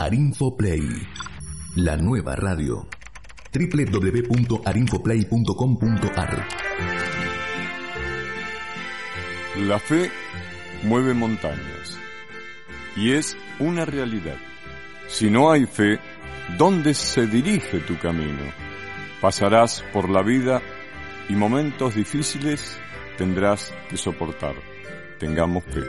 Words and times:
Arinfo 0.00 0.56
Play, 0.56 0.80
la 1.76 1.96
nueva 1.98 2.34
radio. 2.34 2.88
www.arinfoplay.com.ar 3.52 6.48
La 9.58 9.78
fe 9.78 10.10
mueve 10.84 11.12
montañas 11.12 11.98
y 12.96 13.12
es 13.12 13.36
una 13.58 13.84
realidad. 13.84 14.38
Si 15.06 15.28
no 15.28 15.50
hay 15.50 15.66
fe, 15.66 16.00
¿dónde 16.56 16.94
se 16.94 17.26
dirige 17.26 17.80
tu 17.80 17.98
camino? 17.98 18.44
Pasarás 19.20 19.84
por 19.92 20.08
la 20.08 20.22
vida 20.22 20.62
y 21.28 21.34
momentos 21.34 21.94
difíciles 21.94 22.80
tendrás 23.18 23.70
que 23.90 23.98
soportar. 23.98 24.54
Tengamos 25.18 25.62
fe. 25.64 25.82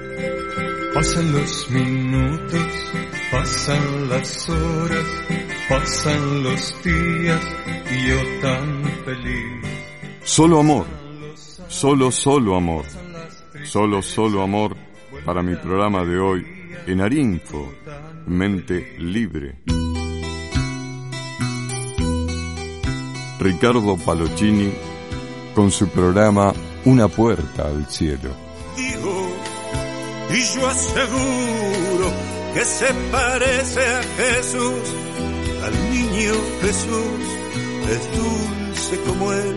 Pasan 0.93 1.31
los 1.31 1.69
minutos, 1.69 2.91
pasan 3.31 4.09
las 4.09 4.49
horas, 4.49 5.05
pasan 5.69 6.43
los 6.43 6.83
días 6.83 7.41
y 7.91 8.07
yo 8.09 8.17
tan 8.41 8.83
feliz. 9.05 9.67
Solo 10.23 10.59
amor, 10.59 10.85
solo, 11.67 12.11
solo 12.11 12.55
amor, 12.55 12.85
solo, 13.63 14.01
solo 14.01 14.43
amor 14.43 14.75
para 15.25 15.41
mi 15.41 15.55
programa 15.55 16.03
de 16.03 16.19
hoy 16.19 16.45
en 16.87 17.01
Arinfo, 17.01 17.73
Mente 18.27 18.95
Libre. 18.99 19.61
Ricardo 23.39 23.97
Palocini 23.97 24.71
con 25.55 25.71
su 25.71 25.87
programa 25.87 26.53
Una 26.85 27.07
puerta 27.07 27.67
al 27.67 27.87
cielo. 27.87 28.29
Digo, 28.75 29.29
y 30.29 30.59
yo 30.59 30.67
aseguro 30.67 31.60
que 32.53 32.65
se 32.65 32.93
parece 33.11 33.79
a 33.79 34.03
Jesús, 34.17 34.93
al 35.63 35.73
niño 35.91 36.33
Jesús, 36.61 37.21
es 37.89 38.17
dulce 38.17 38.99
como 39.07 39.31
él, 39.31 39.55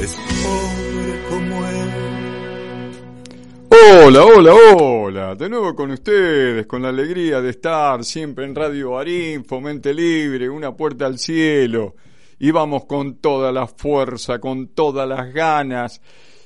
es 0.00 0.16
pobre 0.42 1.22
como 1.28 1.66
él. 1.66 2.04
Hola, 3.70 4.24
hola, 4.24 4.54
hola, 4.54 5.34
de 5.34 5.48
nuevo 5.48 5.74
con 5.74 5.90
ustedes, 5.90 6.66
con 6.66 6.82
la 6.82 6.90
alegría 6.90 7.40
de 7.40 7.50
estar 7.50 8.04
siempre 8.04 8.44
en 8.44 8.54
Radio 8.54 8.96
Arinfo, 8.96 9.60
Mente 9.60 9.92
Libre, 9.92 10.48
una 10.48 10.76
puerta 10.76 11.06
al 11.06 11.18
cielo. 11.18 11.96
Y 12.38 12.50
vamos 12.52 12.84
con 12.84 13.16
toda 13.16 13.50
la 13.50 13.66
fuerza, 13.66 14.38
con 14.38 14.68
todas 14.68 15.08
las 15.08 15.32
ganas 15.32 16.00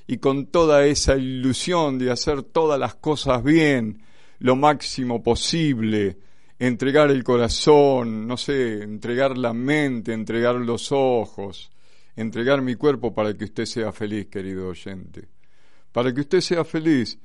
y 0.07 0.17
con 0.19 0.47
toda 0.47 0.87
esa 0.87 1.17
ilusión 1.17 1.99
de 1.99 2.11
hacer 2.11 2.43
todas 2.43 2.81
las 2.81 2.95
cosas 2.95 3.43
bien, 3.43 4.03
lo 4.41 4.57
máximo 4.57 5.23
posible, 5.23 6.19
entregar 6.59 7.11
el 7.11 7.25
corazón, 7.25 8.27
no 8.27 8.37
sé, 8.37 8.83
entregar 8.83 9.39
la 9.39 9.53
mente, 9.53 10.13
entregar 10.13 10.57
los 10.57 10.93
ojos, 10.93 11.71
entregar 12.17 12.63
mi 12.63 12.75
cuerpo 12.75 13.15
para 13.15 13.35
que 13.35 13.45
usted 13.45 13.65
sea 13.65 13.93
feliz, 13.93 14.27
querido 14.27 14.69
oyente. 14.69 15.29
Para 15.93 16.13
que 16.13 16.21
usted 16.21 16.41
sea 16.41 16.65
feliz. 16.65 17.19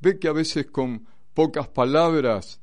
Ve 0.00 0.18
que 0.18 0.28
a 0.28 0.32
veces 0.32 0.66
con 0.66 1.06
pocas 1.32 1.68
palabras, 1.68 2.60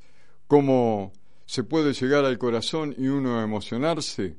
cómo 0.47 1.13
se 1.45 1.63
puede 1.63 1.93
llegar 1.93 2.25
al 2.25 2.37
corazón 2.37 2.93
y 2.97 3.07
uno 3.07 3.41
emocionarse. 3.41 4.35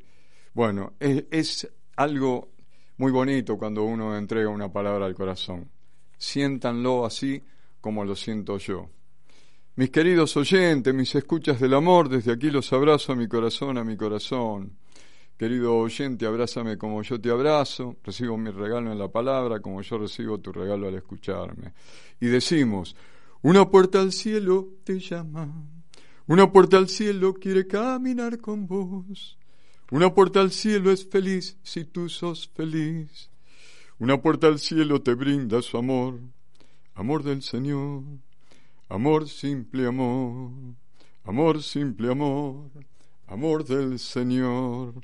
Bueno, 0.54 0.94
es, 1.00 1.24
es 1.30 1.68
algo 1.96 2.52
muy 2.98 3.10
bonito 3.10 3.58
cuando 3.58 3.84
uno 3.84 4.16
entrega 4.16 4.48
una 4.48 4.72
palabra 4.72 5.06
al 5.06 5.14
corazón. 5.14 5.70
Siéntanlo 6.18 7.04
así 7.04 7.42
como 7.80 8.04
lo 8.04 8.14
siento 8.14 8.58
yo. 8.58 8.90
Mis 9.75 9.89
queridos 9.89 10.37
oyentes, 10.37 10.92
mis 10.92 11.15
escuchas 11.15 11.59
del 11.59 11.73
amor, 11.73 12.11
desde 12.11 12.31
aquí 12.31 12.51
los 12.51 12.70
abrazo 12.75 13.12
a 13.12 13.17
mi 13.17 13.27
corazón, 13.27 13.78
a 13.78 13.84
mi 13.84 13.97
corazón. 13.97 14.77
Querido 15.39 15.75
oyente, 15.75 16.27
abrázame 16.27 16.77
como 16.77 17.01
yo 17.01 17.19
te 17.19 17.31
abrazo, 17.31 17.97
recibo 18.05 18.37
mi 18.37 18.50
regalo 18.50 18.93
en 18.93 18.98
la 18.98 19.09
palabra 19.09 19.61
como 19.61 19.81
yo 19.81 19.97
recibo 19.97 20.38
tu 20.41 20.53
regalo 20.53 20.88
al 20.88 20.94
escucharme. 20.97 21.72
Y 22.21 22.27
decimos, 22.27 22.94
una 23.41 23.71
puerta 23.71 23.99
al 24.03 24.12
cielo 24.12 24.69
te 24.84 25.00
llama, 25.00 25.50
una 26.27 26.53
puerta 26.53 26.77
al 26.77 26.91
cielo 26.91 27.32
quiere 27.32 27.66
caminar 27.66 28.41
con 28.41 28.66
vos. 28.66 29.38
Una 29.91 30.12
puerta 30.12 30.43
al 30.43 30.50
cielo 30.50 30.91
es 30.91 31.09
feliz 31.09 31.56
si 31.62 31.87
tú 31.87 32.11
sos 32.11 32.47
feliz. 32.55 33.31
Una 33.99 34.21
puerta 34.21 34.49
al 34.49 34.59
cielo 34.59 35.00
te 35.00 35.15
brinda 35.15 35.62
su 35.62 35.78
amor, 35.78 36.21
amor 36.94 37.22
del 37.22 37.41
Señor, 37.41 38.03
amor 38.92 39.26
simple 39.26 39.86
amor, 39.86 40.50
amor 41.25 41.62
simple 41.62 42.10
amor, 42.10 42.70
amor 43.26 43.64
del 43.64 43.98
Señor. 43.98 44.94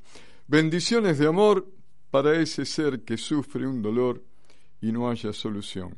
Bendiciones 0.46 1.18
de 1.18 1.26
amor 1.26 1.66
para 2.10 2.38
ese 2.38 2.66
ser 2.66 3.00
que 3.00 3.16
sufre 3.16 3.66
un 3.66 3.80
dolor 3.80 4.22
y 4.82 4.92
no 4.92 5.08
haya 5.08 5.32
solución. 5.32 5.94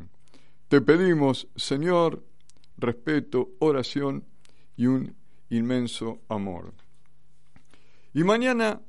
Te 0.69 0.81
pedimos, 0.81 1.49
Señor, 1.57 2.25
respeto, 2.79 3.51
oración 3.59 4.25
y 4.77 4.87
un 4.87 5.17
inmenso 5.51 6.21
amor. 6.29 6.73
Y 8.15 8.23
mañana 8.23 8.81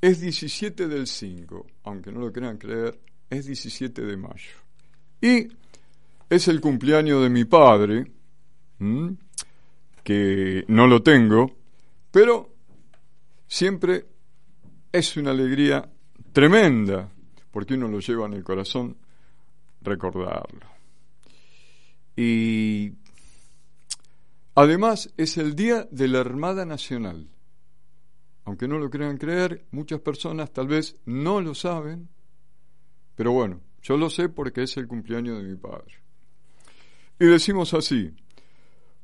es 0.00 0.20
17 0.20 0.88
del 0.88 1.06
5, 1.06 1.66
aunque 1.84 2.10
no 2.12 2.20
lo 2.20 2.32
crean 2.32 2.56
creer, 2.56 2.98
es 3.28 3.44
17 3.44 4.06
de 4.06 4.16
mayo. 4.16 4.56
Y 5.20 5.48
es 6.30 6.48
el 6.48 6.62
cumpleaños 6.62 7.22
de 7.22 7.28
mi 7.28 7.44
padre, 7.44 8.10
que 10.02 10.64
no 10.68 10.86
lo 10.86 11.02
tengo, 11.02 11.50
pero 12.10 12.54
siempre 13.46 14.06
es 14.92 15.16
una 15.16 15.30
alegría 15.30 15.88
tremenda, 16.32 17.10
porque 17.50 17.74
uno 17.74 17.88
lo 17.88 18.00
lleva 18.00 18.26
en 18.26 18.34
el 18.34 18.44
corazón 18.44 18.96
recordarlo. 19.82 20.66
Y 22.16 22.92
además 24.54 25.12
es 25.16 25.36
el 25.38 25.54
Día 25.54 25.86
de 25.90 26.08
la 26.08 26.20
Armada 26.20 26.64
Nacional 26.64 27.28
aunque 28.48 28.66
no 28.66 28.78
lo 28.78 28.88
crean 28.88 29.18
creer, 29.18 29.66
muchas 29.72 30.00
personas 30.00 30.50
tal 30.54 30.68
vez 30.68 30.96
no 31.04 31.42
lo 31.42 31.54
saben, 31.54 32.08
pero 33.14 33.30
bueno, 33.30 33.60
yo 33.82 33.98
lo 33.98 34.08
sé 34.08 34.30
porque 34.30 34.62
es 34.62 34.74
el 34.78 34.88
cumpleaños 34.88 35.36
de 35.36 35.50
mi 35.50 35.54
padre. 35.54 35.96
Y 37.20 37.26
decimos 37.26 37.74
así, 37.74 38.10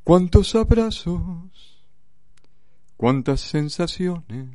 cuántos 0.04 0.54
abrazos, 0.54 1.82
cuántas 2.96 3.40
sensaciones, 3.40 4.50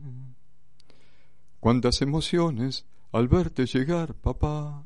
cuántas 1.59 2.01
emociones 2.01 2.85
al 3.11 3.27
verte 3.27 3.65
llegar, 3.65 4.13
papá, 4.13 4.85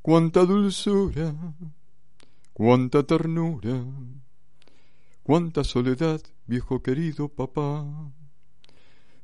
cuánta 0.00 0.44
dulzura, 0.44 1.34
cuánta 2.52 3.02
ternura, 3.02 3.84
cuánta 5.24 5.64
soledad, 5.64 6.20
viejo 6.46 6.80
querido 6.80 7.28
papá. 7.28 7.84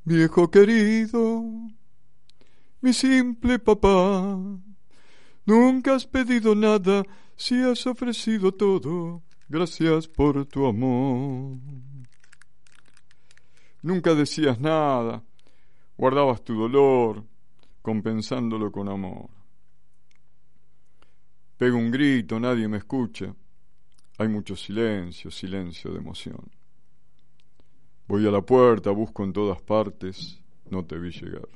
Viejo 0.04 0.52
querido, 0.52 1.42
mi 2.80 2.92
simple 2.92 3.58
papá, 3.58 4.38
nunca 5.44 5.96
has 5.96 6.06
pedido 6.06 6.54
nada 6.54 7.02
si 7.36 7.56
has 7.56 7.84
ofrecido 7.88 8.52
todo. 8.52 9.22
Gracias 9.48 10.08
por 10.08 10.44
tu 10.46 10.66
amor. 10.66 11.58
Nunca 13.82 14.14
decías 14.14 14.58
nada, 14.58 15.22
guardabas 15.96 16.42
tu 16.42 16.54
dolor, 16.54 17.24
compensándolo 17.80 18.72
con 18.72 18.88
amor. 18.88 19.30
Pego 21.56 21.78
un 21.78 21.92
grito, 21.92 22.40
nadie 22.40 22.66
me 22.66 22.78
escucha. 22.78 23.34
Hay 24.18 24.28
mucho 24.28 24.56
silencio, 24.56 25.30
silencio 25.30 25.92
de 25.92 25.98
emoción. 25.98 26.50
Voy 28.08 28.26
a 28.26 28.30
la 28.30 28.42
puerta, 28.42 28.90
busco 28.90 29.22
en 29.22 29.32
todas 29.32 29.62
partes, 29.62 30.42
no 30.70 30.84
te 30.84 30.98
vi 30.98 31.10
llegar. 31.10 31.48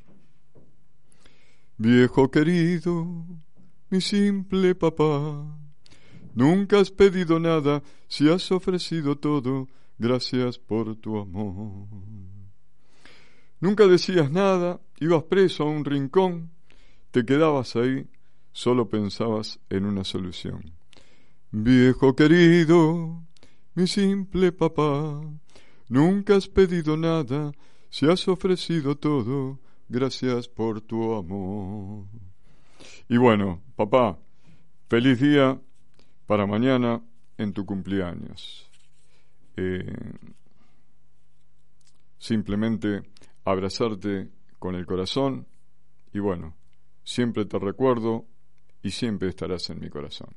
Viejo 1.77 2.31
querido, 2.31 3.25
mi 3.89 4.01
simple 4.01 4.75
papá, 4.75 5.59
nunca 6.35 6.79
has 6.81 6.91
pedido 6.91 7.39
nada 7.39 7.83
si 8.09 8.29
has 8.29 8.51
ofrecido 8.53 9.17
todo, 9.17 9.69
gracias 9.99 10.59
por 10.59 10.97
tu 10.97 11.19
amor. 11.19 11.87
Nunca 13.61 13.87
decías 13.87 14.31
nada, 14.31 14.81
ibas 14.99 15.25
preso 15.25 15.65
a 15.65 15.67
un 15.67 15.85
rincón, 15.85 16.51
te 17.11 17.25
quedabas 17.25 17.77
ahí, 17.77 18.07
solo 18.53 18.89
pensabas 18.89 19.61
en 19.69 19.85
una 19.85 20.05
solución. 20.05 20.73
Viejo 21.51 22.17
querido, 22.17 23.23
mi 23.75 23.87
simple 23.87 24.53
papá, 24.53 25.21
Nunca 25.91 26.37
has 26.37 26.47
pedido 26.47 26.97
nada, 26.97 27.51
si 27.91 28.09
has 28.09 28.29
ofrecido 28.29 28.97
todo, 28.97 29.59
gracias 29.89 30.47
por 30.47 30.81
tu 30.81 31.15
amor. 31.17 32.07
Y 33.09 33.17
bueno, 33.17 33.61
papá, 33.75 34.17
feliz 34.89 35.19
día 35.19 35.61
para 36.31 36.47
mañana 36.47 37.03
en 37.39 37.53
tu 37.53 37.67
cumpleaños. 37.67 38.71
Eh, 39.57 39.93
simplemente 42.21 43.03
abrazarte 43.45 44.29
con 44.61 44.77
el 44.77 44.87
corazón 44.87 45.49
y 46.13 46.21
bueno, 46.21 46.55
siempre 47.03 47.47
te 47.47 47.59
recuerdo 47.59 48.27
y 48.81 48.93
siempre 48.93 49.29
estarás 49.29 49.71
en 49.71 49.81
mi 49.81 49.91
corazón. 49.91 50.29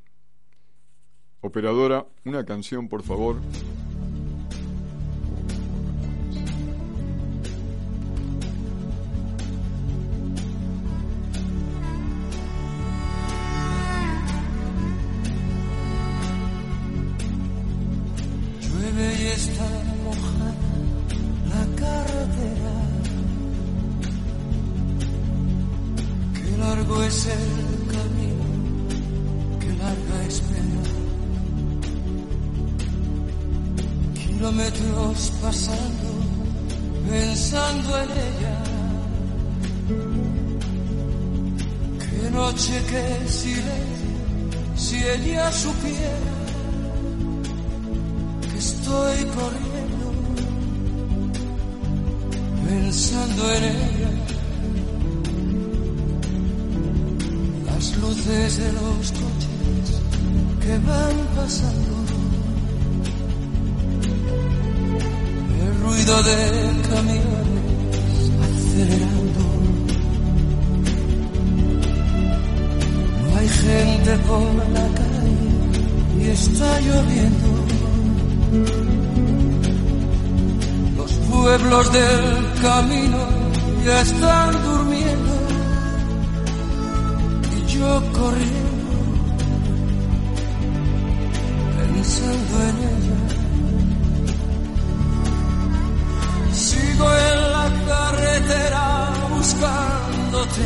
Operadora, 1.41 2.07
una 2.25 2.43
canción 2.43 2.89
por 2.89 3.03
favor. 3.03 3.35
está 19.33 19.67
mojada 20.05 20.53
la 21.51 21.63
carretera. 21.81 22.75
Qué 26.35 26.57
largo 26.57 27.03
es 27.03 27.25
el 27.25 27.87
camino, 27.95 28.45
qué 29.59 29.69
larga 29.83 30.17
espera. 30.27 30.83
Kilómetros 34.13 35.31
pasando, 35.41 36.09
pensando 37.09 37.89
en 38.03 38.09
ella. 38.27 38.57
Qué 41.99 42.29
noche, 42.29 42.83
qué 42.89 43.27
silencio, 43.27 44.13
si 44.75 44.97
ella 45.03 45.51
supiera 45.51 46.42
voy 48.93 49.19
corriendo, 49.37 50.05
pensando 52.67 53.41
en 53.55 53.63
ella. 53.63 54.11
Las 57.65 57.97
luces 57.97 58.57
de 58.61 58.69
los 58.79 59.11
coches 59.19 59.87
que 60.63 60.73
van 60.89 61.17
pasando. 61.35 61.95
El 65.63 65.73
ruido 65.83 66.15
de 66.29 66.39
camiones 66.89 68.19
acelerando. 68.47 69.45
No 73.21 73.37
hay 73.37 73.49
gente 73.65 74.11
por 74.29 74.55
la 74.77 74.87
calle 74.99 75.51
y 76.19 76.29
está 76.29 76.69
lloviendo. 76.81 77.52
Los 80.97 81.11
pueblos 81.31 81.91
del 81.91 82.61
camino 82.61 83.17
ya 83.83 84.01
están 84.01 84.63
durmiendo 84.63 85.33
y 87.57 87.65
yo 87.71 88.03
corriendo 88.13 88.73
pensando 91.77 92.55
en 92.69 92.75
ella. 92.91 93.19
Sigo 96.53 97.07
en 97.29 97.37
la 97.55 97.67
carretera 97.87 98.85
buscándote. 99.35 100.65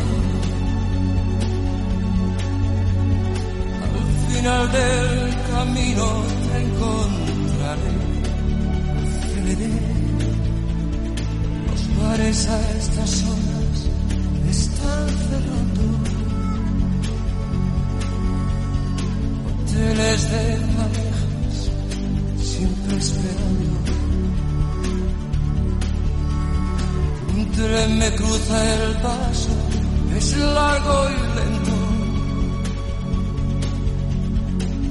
Al 3.83 3.95
final 4.33 4.63
del 4.71 5.06
a 12.27 12.31
estas 12.77 13.23
horas 13.23 13.77
están 14.49 15.07
cerrando. 15.27 15.83
Hoteles 19.47 20.21
de 20.31 20.43
parejas 20.75 21.55
siempre 22.37 22.97
esperando. 22.97 23.79
Un 27.37 27.51
tren 27.53 27.97
me 27.97 28.15
cruza 28.15 28.73
el 28.75 28.93
paso 28.97 29.55
es 30.17 30.37
largo 30.37 31.09
y 31.09 31.17
lento. 31.37 31.77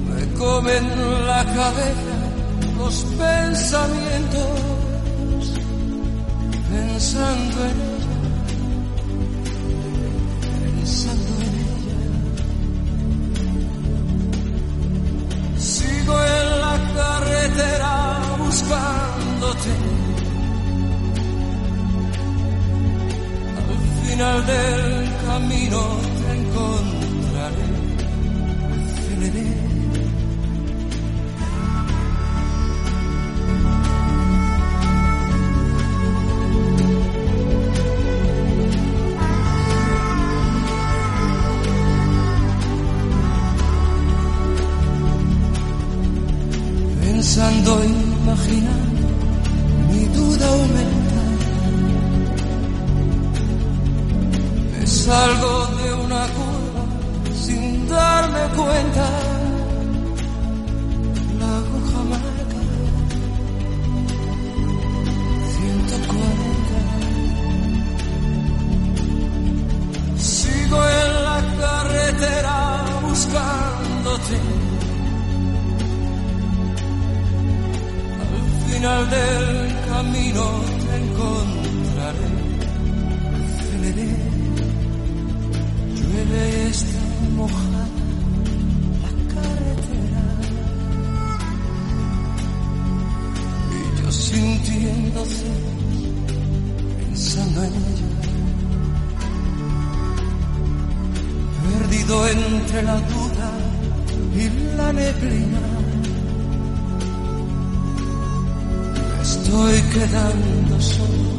Me 0.09 0.39
comen 0.39 1.27
la 1.27 1.45
cabeza 1.45 2.17
los 2.79 2.95
pensamientos 3.19 4.76
pensando 6.77 7.57
en 7.69 7.77
ella, 7.93 8.17
pensando 10.51 11.31
en 11.45 11.53
ella. 11.65 11.99
Sigo 15.57 16.15
en 16.37 16.47
la 16.65 16.75
carretera 16.97 17.93
buscándote. 18.39 19.71
Al 23.59 23.77
final 24.07 24.37
del 24.45 24.83
camino 25.25 26.06
Pensando 47.37 47.85
imaginar, 47.85 48.85
mi 49.91 50.05
duda 50.05 50.47
aumenta. 50.47 51.21
Me 54.71 54.87
salgo 54.87 55.67
de 55.77 55.93
una 56.05 56.21
curva 56.35 56.85
sin 57.35 57.87
darme 57.87 58.43
cuenta. 58.55 59.07
La 61.39 61.49
aguja 61.59 61.99
marca 62.09 62.61
140. 65.59 66.77
Sigo 70.17 70.79
en 71.01 71.09
la 71.23 71.39
carretera 71.61 72.57
buscándote. 73.07 74.76
final 78.87 79.09
del 79.09 79.75
camino 79.89 80.43
te 80.83 80.95
encontraré. 81.03 82.29
Llueve 85.97 86.67
esta 86.69 87.01
mojada 87.35 87.85
la 89.03 89.11
carretera. 89.33 90.25
Y 93.75 94.01
yo 94.01 94.11
sintiéndose 94.11 95.51
pensando 96.97 97.63
en 97.63 97.73
ella. 97.73 98.11
Perdido 101.63 102.27
entre 102.27 102.83
la 102.83 102.95
duda 102.95 103.49
y 104.41 104.75
la 104.77 104.93
neblina. 104.93 105.76
estoy 109.31 109.81
quedando 109.93 110.79
solo, 110.79 111.31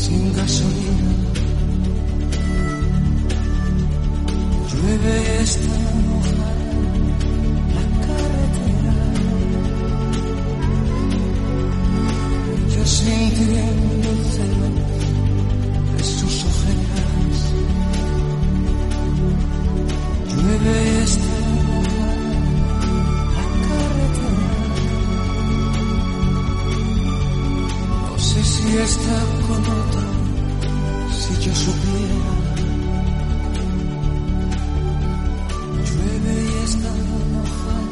sin 0.00 0.32
gasolina. 0.32 1.12
Llueve 4.70 5.14
esta 5.42 5.74
mojada 6.08 6.72
la 7.74 7.84
carretera. 8.06 8.94
Yo 12.74 12.82
sintiendo 12.86 14.08
el 14.14 14.22
celo 14.34 14.68
de 15.96 16.02
sus 16.04 16.34
ojeras. 16.50 17.38
Llueve 20.36 20.74
esta 21.02 21.27
si 28.42 28.76
está 28.76 29.20
con 29.46 29.62
otro, 29.62 30.00
si 31.12 31.34
yo 31.44 31.54
supiera. 31.54 32.30
Llueve 35.84 36.34
y 36.42 36.64
está 36.64 36.90
mojada 37.32 37.82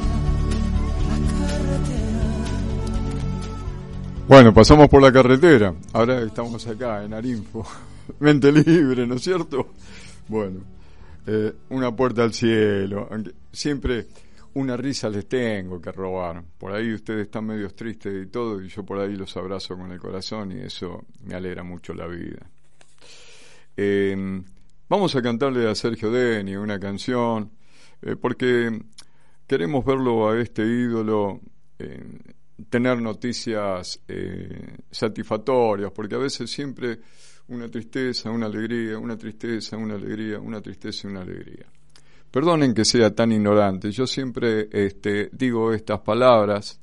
la 1.08 1.18
carretera. 1.38 2.26
Bueno, 4.28 4.54
pasamos 4.54 4.88
por 4.88 5.02
la 5.02 5.12
carretera. 5.12 5.74
Ahora 5.92 6.22
estamos 6.22 6.66
acá 6.66 7.04
en 7.04 7.14
Arinfo. 7.14 7.66
Mente 8.20 8.52
libre, 8.52 9.06
¿no 9.06 9.14
es 9.16 9.22
cierto? 9.22 9.68
Bueno, 10.28 10.60
eh, 11.26 11.52
una 11.70 11.94
puerta 11.94 12.22
al 12.22 12.32
cielo. 12.32 13.08
aunque 13.10 13.32
Siempre 13.52 14.06
una 14.56 14.76
risa 14.76 15.10
les 15.10 15.28
tengo 15.28 15.80
que 15.80 15.92
robar. 15.92 16.42
Por 16.58 16.72
ahí 16.72 16.92
ustedes 16.94 17.26
están 17.26 17.46
medio 17.46 17.68
tristes 17.70 18.26
y 18.26 18.30
todo, 18.30 18.62
y 18.62 18.68
yo 18.68 18.84
por 18.84 18.98
ahí 18.98 19.14
los 19.14 19.36
abrazo 19.36 19.76
con 19.76 19.92
el 19.92 19.98
corazón 19.98 20.52
y 20.52 20.60
eso 20.60 21.04
me 21.24 21.34
alegra 21.34 21.62
mucho 21.62 21.92
la 21.92 22.06
vida. 22.06 22.48
Em, 23.76 24.42
vamos 24.88 25.14
a 25.14 25.20
cantarle 25.20 25.68
a 25.68 25.74
Sergio 25.74 26.10
Deni 26.10 26.56
una 26.56 26.80
canción, 26.80 27.52
eh, 28.00 28.16
porque 28.16 28.80
queremos 29.46 29.84
verlo 29.84 30.30
a 30.30 30.40
este 30.40 30.62
ídolo 30.62 31.40
tener 32.70 33.02
noticias 33.02 34.00
eh, 34.08 34.76
satisfactorias, 34.90 35.92
porque 35.92 36.14
a 36.14 36.18
veces 36.18 36.50
siempre 36.50 37.00
una 37.48 37.68
tristeza, 37.68 38.30
una 38.30 38.46
alegría, 38.46 38.98
una 38.98 39.18
tristeza, 39.18 39.76
una 39.76 39.94
alegría, 39.96 40.40
una 40.40 40.62
tristeza 40.62 41.06
y 41.06 41.10
una 41.10 41.20
alegría. 41.20 41.66
Perdonen 42.30 42.74
que 42.74 42.84
sea 42.84 43.14
tan 43.14 43.32
ignorante, 43.32 43.90
yo 43.90 44.06
siempre 44.06 44.68
este, 44.72 45.30
digo 45.32 45.72
estas 45.72 46.00
palabras 46.00 46.80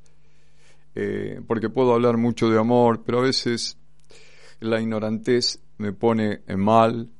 eh, 0.94 1.40
porque 1.46 1.70
puedo 1.70 1.92
hablar 1.92 2.16
mucho 2.16 2.48
de 2.48 2.58
amor, 2.58 3.02
pero 3.04 3.18
a 3.18 3.22
veces 3.22 3.76
la 4.60 4.80
ignorantez 4.80 5.60
me 5.78 5.92
pone 5.92 6.42
mal. 6.56 7.10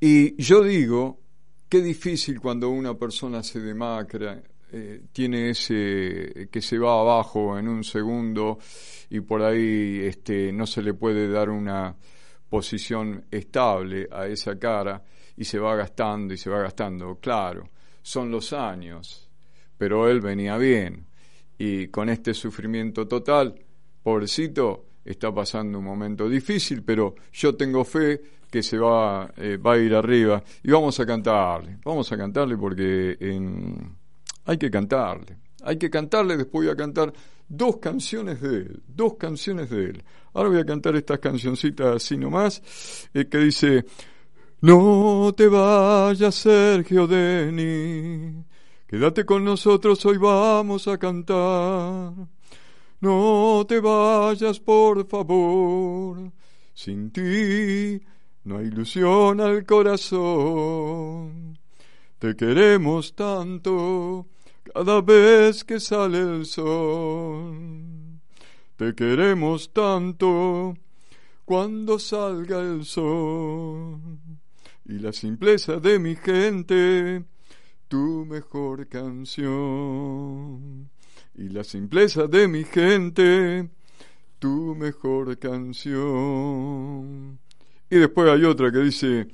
Y 0.00 0.40
yo 0.42 0.62
digo, 0.62 1.20
qué 1.68 1.82
difícil 1.82 2.40
cuando 2.40 2.70
una 2.70 2.94
persona 2.94 3.42
se 3.42 3.60
demacra, 3.60 4.42
eh, 4.72 5.02
tiene 5.12 5.50
ese 5.50 6.48
que 6.50 6.60
se 6.60 6.78
va 6.78 7.00
abajo 7.00 7.58
en 7.58 7.68
un 7.68 7.84
segundo 7.84 8.58
y 9.10 9.20
por 9.20 9.42
ahí 9.42 10.00
este, 10.02 10.52
no 10.52 10.66
se 10.66 10.82
le 10.82 10.94
puede 10.94 11.28
dar 11.28 11.50
una 11.50 11.94
posición 12.48 13.26
estable 13.30 14.08
a 14.10 14.26
esa 14.26 14.58
cara 14.58 15.02
y 15.36 15.44
se 15.44 15.58
va 15.58 15.74
gastando 15.76 16.34
y 16.34 16.38
se 16.38 16.50
va 16.50 16.60
gastando. 16.60 17.16
Claro, 17.20 17.68
son 18.02 18.30
los 18.30 18.52
años, 18.52 19.28
pero 19.76 20.08
él 20.08 20.20
venía 20.20 20.56
bien 20.56 21.06
y 21.58 21.88
con 21.88 22.08
este 22.08 22.34
sufrimiento 22.34 23.06
total, 23.08 23.54
pobrecito, 24.02 24.86
está 25.04 25.32
pasando 25.32 25.78
un 25.78 25.84
momento 25.84 26.28
difícil, 26.28 26.82
pero 26.82 27.14
yo 27.32 27.54
tengo 27.54 27.84
fe 27.84 28.20
que 28.50 28.62
se 28.62 28.78
va, 28.78 29.32
eh, 29.36 29.56
va 29.56 29.74
a 29.74 29.78
ir 29.78 29.94
arriba 29.94 30.42
y 30.62 30.70
vamos 30.70 30.98
a 31.00 31.06
cantarle, 31.06 31.78
vamos 31.84 32.10
a 32.12 32.16
cantarle 32.16 32.56
porque 32.56 33.16
en 33.20 33.96
hay 34.46 34.58
que 34.58 34.70
cantarle. 34.70 35.36
Hay 35.62 35.76
que 35.76 35.90
cantarle, 35.90 36.36
después 36.36 36.64
voy 36.64 36.72
a 36.72 36.76
cantar 36.76 37.12
dos 37.48 37.78
canciones 37.78 38.40
de 38.40 38.56
él, 38.58 38.82
dos 38.86 39.14
canciones 39.14 39.68
de 39.70 39.84
él. 39.86 40.04
Ahora 40.32 40.50
voy 40.50 40.60
a 40.60 40.64
cantar 40.64 40.94
estas 40.94 41.18
cancioncitas 41.18 41.96
así 41.96 42.16
nomás, 42.16 42.62
eh, 43.12 43.26
que 43.26 43.38
dice, 43.38 43.84
no 44.60 45.32
te 45.36 45.48
vayas 45.48 46.34
Sergio 46.34 47.06
Deni, 47.06 48.44
quédate 48.86 49.24
con 49.24 49.44
nosotros, 49.44 50.04
hoy 50.06 50.18
vamos 50.18 50.88
a 50.88 50.98
cantar. 50.98 52.12
No 53.00 53.64
te 53.68 53.80
vayas, 53.80 54.58
por 54.58 55.06
favor, 55.06 56.32
sin 56.74 57.10
ti 57.10 58.00
no 58.44 58.58
hay 58.58 58.66
ilusión 58.66 59.40
al 59.40 59.66
corazón. 59.66 61.58
Te 62.18 62.36
queremos 62.36 63.14
tanto 63.14 64.26
cada 64.72 65.00
vez 65.00 65.64
que 65.64 65.80
sale 65.80 66.20
el 66.20 66.46
sol. 66.46 68.20
Te 68.76 68.94
queremos 68.94 69.72
tanto 69.72 70.74
cuando 71.44 71.98
salga 71.98 72.60
el 72.60 72.84
sol. 72.84 74.00
Y 74.88 75.00
la 75.00 75.12
simpleza 75.12 75.80
de 75.80 75.98
mi 75.98 76.14
gente, 76.14 77.24
tu 77.88 78.24
mejor 78.24 78.86
canción. 78.86 80.88
Y 81.34 81.48
la 81.48 81.64
simpleza 81.64 82.28
de 82.28 82.46
mi 82.46 82.62
gente, 82.62 83.68
tu 84.38 84.76
mejor 84.76 85.36
canción. 85.38 87.40
Y 87.90 87.96
después 87.96 88.30
hay 88.30 88.44
otra 88.44 88.70
que 88.70 88.78
dice, 88.78 89.26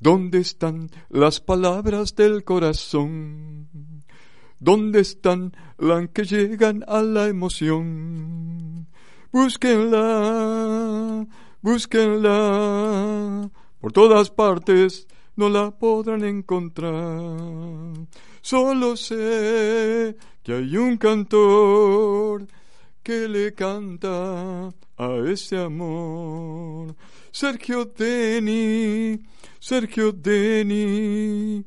¿dónde 0.00 0.38
están 0.38 0.88
las 1.10 1.40
palabras 1.40 2.16
del 2.16 2.42
corazón? 2.42 3.68
¿Dónde 4.58 5.00
están 5.00 5.52
las 5.76 6.08
que 6.08 6.24
llegan 6.24 6.82
a 6.88 7.02
la 7.02 7.28
emoción? 7.28 8.86
Búsquenla, 9.30 11.26
búsquenla, 11.60 13.50
por 13.84 13.92
todas 13.92 14.30
partes 14.30 15.06
no 15.36 15.50
la 15.50 15.70
podrán 15.70 16.24
encontrar. 16.24 17.36
Solo 18.40 18.96
sé 18.96 20.16
que 20.42 20.54
hay 20.54 20.74
un 20.78 20.96
cantor 20.96 22.46
que 23.02 23.28
le 23.28 23.52
canta 23.52 24.68
a 24.96 25.16
ese 25.26 25.58
amor. 25.58 26.96
Sergio 27.30 27.84
Deni, 27.84 29.20
Sergio 29.60 30.12
Deni, 30.12 31.62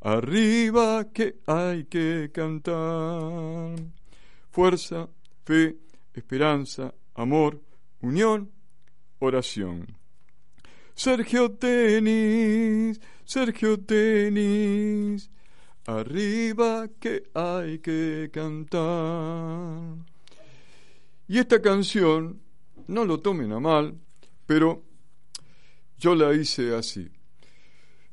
Arriba 0.00 1.04
que 1.12 1.36
hay 1.46 1.84
que 1.84 2.30
cantar. 2.32 3.76
Fuerza, 4.50 5.06
fe, 5.44 5.76
esperanza, 6.14 6.94
amor, 7.14 7.60
unión, 8.00 8.50
oración. 9.18 9.98
Sergio 10.98 11.52
Tenis, 11.52 13.00
Sergio 13.24 13.78
Tenis, 13.78 15.30
arriba 15.86 16.88
que 16.98 17.22
hay 17.34 17.78
que 17.78 18.30
cantar. 18.32 19.94
Y 21.28 21.38
esta 21.38 21.62
canción, 21.62 22.40
no 22.88 23.04
lo 23.04 23.20
tomen 23.20 23.52
a 23.52 23.60
mal, 23.60 23.96
pero 24.44 24.82
yo 25.98 26.16
la 26.16 26.34
hice 26.34 26.74
así. 26.74 27.08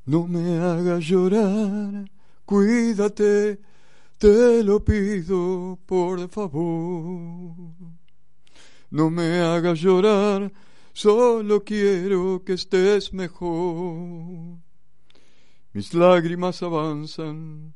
No 0.06 0.28
me 0.28 0.60
hagas 0.60 1.06
llorar, 1.06 2.06
cuídate, 2.46 3.62
te 4.20 4.64
lo 4.64 4.86
pido 4.86 5.80
por 5.88 6.30
favor. 6.30 7.56
No 8.92 9.10
me 9.10 9.40
hagas 9.40 9.80
llorar, 9.80 10.54
solo 10.96 11.64
quiero 11.66 12.42
que 12.46 12.54
estés 12.54 13.14
mejor. 13.14 14.58
Mis 15.74 15.94
lágrimas 15.94 16.64
avanzan, 16.64 17.76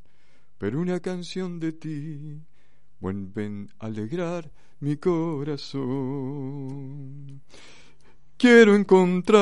pero 0.57 0.79
una 0.79 1.01
canción 1.01 1.59
de 1.59 1.73
ti 1.73 2.41
vuelven 3.01 3.69
a 3.77 3.87
alegrar 3.87 4.49
mi 4.79 4.95
corazón. 4.95 5.81
Quiero 8.37 8.73
encontrar 8.73 9.35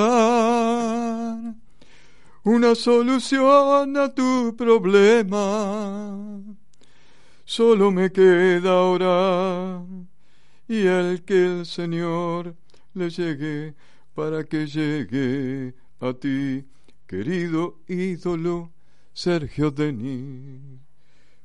una 2.43 2.73
solución 2.73 3.95
a 3.95 4.11
tu 4.11 4.55
problema. 4.57 6.41
Solo 7.45 7.91
me 7.91 8.11
queda 8.11 8.81
orar 8.81 9.83
y 10.67 10.87
el 10.87 11.23
que 11.23 11.45
el 11.45 11.67
Señor 11.67 12.55
le 12.97 13.09
llegue 13.09 13.75
para 14.13 14.43
que 14.43 14.65
llegue 14.65 15.75
a 15.99 16.13
ti, 16.13 16.65
querido 17.05 17.79
ídolo 17.87 18.71
Sergio 19.13 19.71
Denis. 19.71 20.79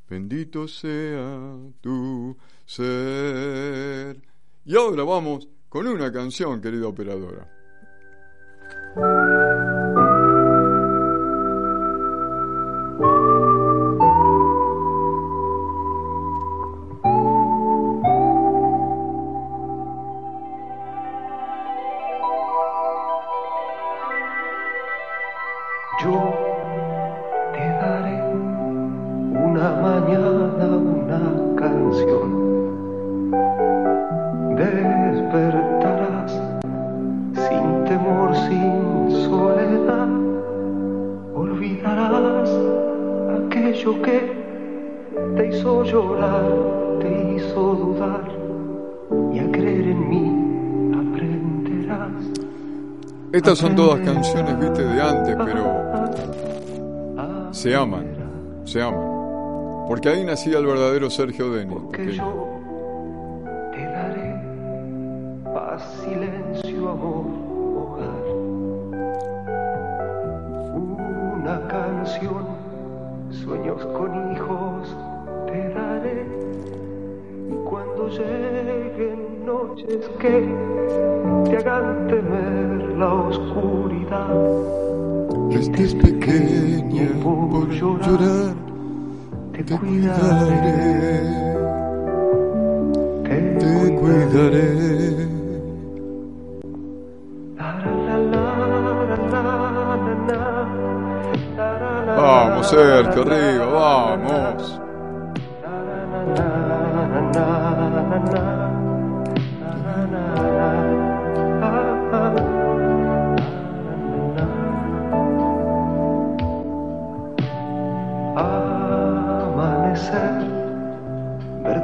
Bendito 0.09 0.67
sea 0.67 1.57
tu 1.81 2.37
ser. 2.67 4.21
Y 4.65 4.77
ahora 4.77 5.05
vamos 5.05 5.49
con 5.69 5.87
una 5.87 6.13
canción, 6.13 6.61
querida 6.61 6.87
operadora. 6.89 7.49
Estas 53.43 53.59
son 53.59 53.75
todas 53.75 53.99
canciones, 54.03 54.57
viste, 54.61 54.85
de 54.85 55.03
antes, 55.03 55.37
pero 55.45 55.83
se 57.51 57.75
aman, 57.75 58.07
se 58.65 58.81
aman. 58.81 59.03
Porque 59.89 60.11
ahí 60.11 60.25
nacía 60.25 60.59
el 60.59 60.67
verdadero 60.67 61.11
Sergio 61.11 61.51
Denis. 61.51 61.77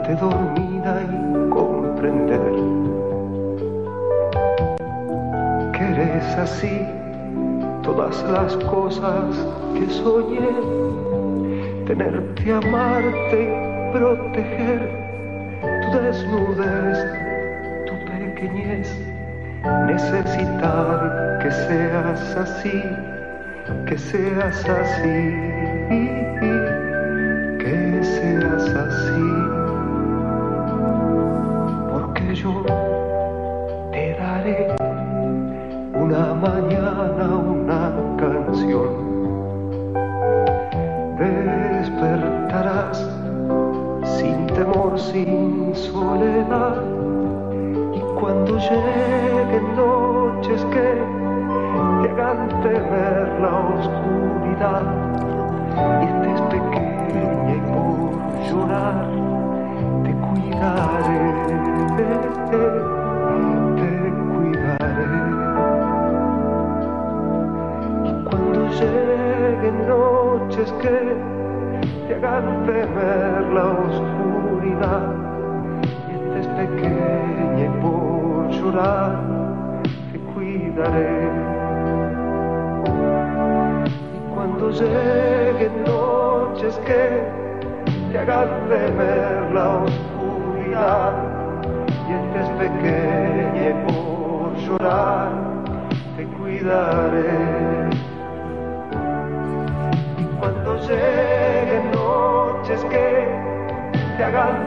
Verte 0.09 0.15
dormida 0.17 1.03
y 1.03 1.50
comprender 1.50 2.53
que 5.73 5.85
eres 5.85 6.38
así 6.38 6.87
todas 7.83 8.23
las 8.31 8.57
cosas 8.65 9.47
que 9.75 9.88
soñé, 9.91 10.49
tenerte, 11.87 12.53
amarte 12.53 13.43
y 13.43 13.93
proteger 13.93 14.81
tu 15.83 15.99
desnudez, 15.99 16.99
tu 17.87 17.95
pequeñez, 18.11 18.99
necesitar 19.87 21.38
que 21.43 21.50
seas 21.50 22.37
así, 22.37 22.83
que 23.87 23.99
seas 23.99 24.69
así, 24.69 26.17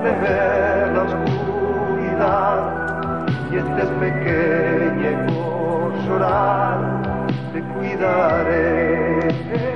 hagan 0.02 0.04
temer 0.04 0.94
la 0.94 1.02
oscuridad 1.04 2.58
y 3.52 3.58
estés 3.58 3.90
pequeña 4.00 5.12
y 5.12 5.14
por 5.32 5.94
llorar, 6.06 6.78
te 7.54 7.60
cuidaré. 7.62 9.71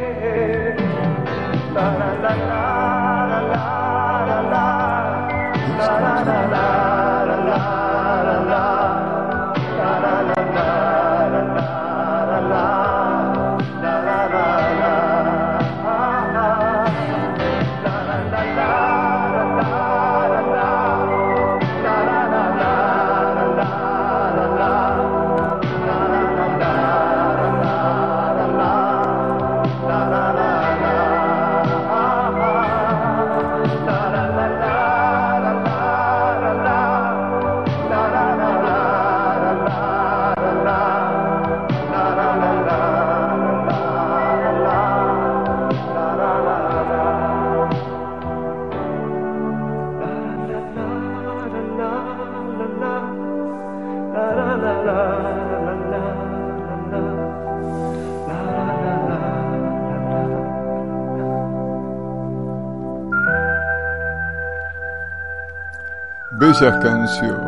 Bellas 66.57 66.81
canciones, 66.81 67.45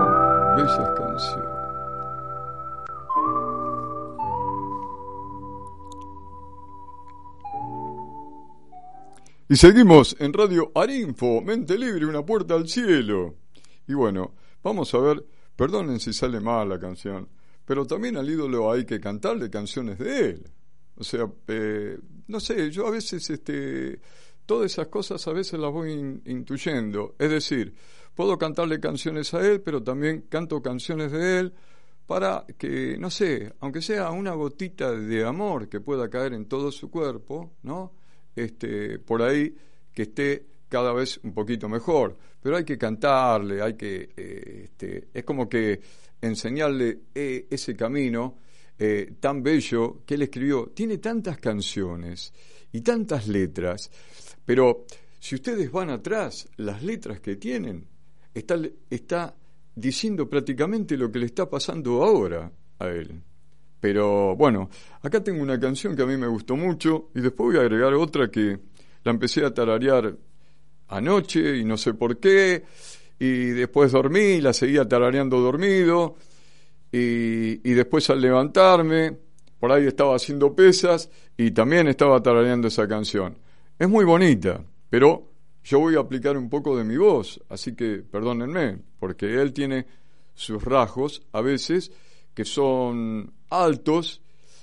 bellas 0.58 0.90
canciones. 0.98 1.48
Y 9.50 9.56
seguimos 9.56 10.16
en 10.20 10.34
Radio 10.34 10.72
Arinfo, 10.76 11.42
Mente 11.42 11.78
Libre, 11.78 12.06
una 12.06 12.26
puerta 12.26 12.56
al 12.56 12.68
cielo. 12.68 13.36
Y 13.88 13.94
bueno, 13.94 14.34
vamos 14.62 14.94
a 14.94 14.98
ver, 15.00 15.26
perdonen 15.56 16.00
si 16.02 16.12
sale 16.12 16.42
mal 16.42 16.68
la 16.68 16.80
canción, 16.80 17.30
pero 17.64 17.86
también 17.88 18.18
al 18.18 18.30
ídolo 18.30 18.70
hay 18.72 18.86
que 18.86 19.00
cantarle 19.00 19.50
canciones 19.50 20.00
de 20.00 20.20
él. 20.32 20.50
O 20.98 21.04
sea, 21.04 21.32
eh, 21.48 21.98
no 22.28 22.40
sé, 22.42 22.70
yo 22.72 22.88
a 22.88 22.92
veces, 22.92 23.30
este, 23.30 24.02
todas 24.46 24.70
esas 24.74 24.88
cosas 24.88 25.26
a 25.28 25.32
veces 25.32 25.60
las 25.60 25.72
voy 25.72 25.94
in- 25.94 26.22
intuyendo. 26.26 27.16
Es 27.18 27.30
decir, 27.30 27.74
puedo 28.18 28.36
cantarle 28.40 28.80
canciones 28.80 29.32
a 29.36 29.48
él, 29.48 29.62
pero 29.62 29.84
también 29.84 30.26
canto 30.28 30.60
canciones 30.60 31.12
de 31.12 31.40
él 31.40 31.54
para 32.08 32.48
que, 32.58 32.98
no 32.98 33.12
sé, 33.12 33.54
aunque 33.60 33.80
sea 33.80 34.10
una 34.10 34.34
gotita 34.34 34.92
de 34.92 35.24
amor 35.24 35.70
que 35.70 35.82
pueda 35.82 36.10
caer 36.10 36.34
en 36.34 36.48
todo 36.48 36.72
su 36.72 36.90
cuerpo, 36.90 37.54
¿no? 37.62 37.94
Este, 38.36 38.98
por 38.98 39.22
ahí 39.22 39.56
que 39.94 40.02
esté 40.02 40.48
cada 40.68 40.94
vez 40.94 41.20
un 41.22 41.32
poquito 41.32 41.70
mejor. 41.70 42.18
Pero 42.42 42.58
hay 42.58 42.64
que 42.64 42.76
cantarle, 42.76 43.62
hay 43.62 43.76
que, 43.76 44.10
eh, 44.18 44.62
este, 44.64 45.10
es 45.14 45.24
como 45.24 45.48
que 45.48 45.80
enseñarle 46.20 47.02
eh, 47.14 47.46
ese 47.52 47.76
camino 47.76 48.40
eh, 48.80 49.14
tan 49.20 49.44
bello 49.44 50.02
que 50.08 50.16
él 50.16 50.24
escribió. 50.24 50.72
Tiene 50.74 50.98
tantas 50.98 51.38
canciones 51.38 52.34
y 52.72 52.82
tantas 52.82 53.28
letras, 53.28 53.92
pero 54.44 54.86
si 55.20 55.36
ustedes 55.36 55.72
van 55.72 55.92
atrás, 55.92 56.50
las 56.58 56.82
letras 56.82 57.20
que 57.20 57.36
tienen, 57.36 57.86
está, 58.38 58.60
está 58.90 59.36
diciendo 59.76 60.30
prácticamente 60.30 60.98
lo 60.98 61.12
que 61.12 61.20
le 61.20 61.26
está 61.26 61.50
pasando 61.50 62.04
ahora 62.04 62.52
a 62.80 62.88
él. 62.88 63.22
Pero 63.80 64.36
bueno, 64.36 64.70
acá 65.02 65.24
tengo 65.24 65.42
una 65.42 65.60
canción 65.60 65.96
que 65.96 66.02
a 66.02 66.06
mí 66.06 66.18
me 66.18 66.28
gustó 66.28 66.56
mucho 66.56 67.10
y 67.14 67.22
después 67.22 67.48
voy 67.48 67.58
a 67.58 67.62
agregar 67.62 67.94
otra 67.94 68.30
que 68.30 68.60
la 69.04 69.12
empecé 69.12 69.46
a 69.46 69.54
tararear 69.54 70.16
anoche 70.90 71.58
y 71.58 71.64
no 71.64 71.78
sé 71.78 71.94
por 71.94 72.18
qué, 72.18 72.64
y 73.20 73.50
después 73.50 73.92
dormí 73.92 74.42
la 74.42 74.54
seguía 74.54 74.88
tarareando 74.88 75.40
dormido, 75.40 76.16
y, 76.92 77.70
y 77.70 77.74
después 77.74 78.10
al 78.10 78.22
levantarme, 78.22 79.18
por 79.60 79.72
ahí 79.72 79.86
estaba 79.86 80.16
haciendo 80.16 80.56
pesas 80.56 81.10
y 81.36 81.52
también 81.52 81.88
estaba 81.88 82.22
tarareando 82.22 82.68
esa 82.68 82.88
canción. 82.88 83.38
Es 83.78 83.90
muy 83.90 84.06
bonita, 84.06 84.64
pero 84.90 85.28
yo 85.68 85.80
voy 85.80 85.96
a 85.96 86.00
aplicar 86.00 86.38
un 86.38 86.50
poco 86.50 86.78
de 86.78 86.86
mi 86.86 86.96
voz, 86.96 87.44
así 87.50 87.76
que 87.76 87.98
perdónenme, 87.98 88.80
porque 89.00 89.42
él 89.42 89.52
tiene 89.52 89.86
sus 90.34 90.64
rasgos 90.64 91.22
a 91.34 91.42
veces 91.42 91.92
que 92.34 92.46
son 92.46 93.34
altos 93.50 94.22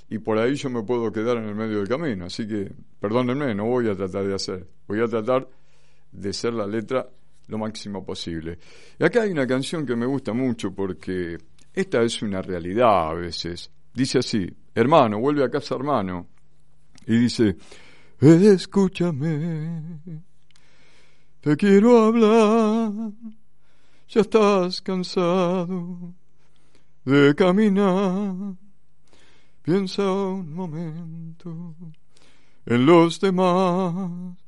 y 0.09 0.19
por 0.19 0.39
ahí 0.39 0.55
yo 0.55 0.71
me 0.71 0.83
puedo 0.83 1.13
quedar 1.13 1.37
en 1.37 1.45
el 1.45 1.55
medio 1.55 1.77
del 1.77 1.89
camino, 1.89 2.25
así 2.25 2.49
que 2.49 2.73
perdónenme, 2.99 3.55
no 3.55 3.67
voy 3.67 3.91
a 3.91 3.95
tratar 3.95 4.27
de 4.27 4.35
hacer, 4.35 4.67
voy 4.89 5.03
a 5.03 5.07
tratar 5.07 5.47
de 6.11 6.33
ser 6.33 6.55
la 6.55 6.67
letra 6.67 7.07
lo 7.49 7.59
máximo 7.59 8.03
posible. 8.03 8.59
Y 8.99 9.05
acá 9.05 9.25
hay 9.25 9.31
una 9.31 9.47
canción 9.47 9.85
que 9.85 9.97
me 9.97 10.07
gusta 10.07 10.33
mucho 10.33 10.75
porque 10.75 11.37
esta 11.75 12.03
es 12.03 12.23
una 12.23 12.41
realidad 12.41 13.11
a 13.11 13.13
veces. 13.13 13.71
Dice 13.93 14.21
así, 14.21 14.49
hermano, 14.75 15.21
vuelve 15.21 15.45
a 15.45 15.51
casa 15.51 15.75
hermano. 15.75 16.29
Y 17.07 17.19
dice, 17.19 17.57
escúchame, 18.21 19.83
te 21.45 21.59
quiero 21.59 22.07
hablar, 22.07 23.13
ya 24.09 24.23
estás 24.23 24.81
cansado 24.81 26.15
de 27.05 27.35
caminar. 27.35 28.57
Piensa 29.61 30.11
un 30.11 30.55
momento 30.55 31.77
en 32.65 32.87
los 32.87 33.21
demás 33.21 34.39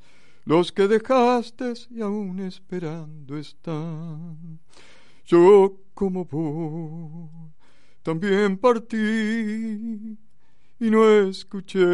los 0.45 0.71
que 0.71 0.87
dejaste 0.87 1.73
y 1.91 2.01
aún 2.01 2.39
esperando 2.39 3.37
están. 3.37 4.59
Yo 5.27 5.77
como 5.93 6.25
vos 6.25 7.29
también 8.01 8.57
partí 8.57 8.97
y 10.79 10.89
no 10.89 11.07
escuché, 11.07 11.85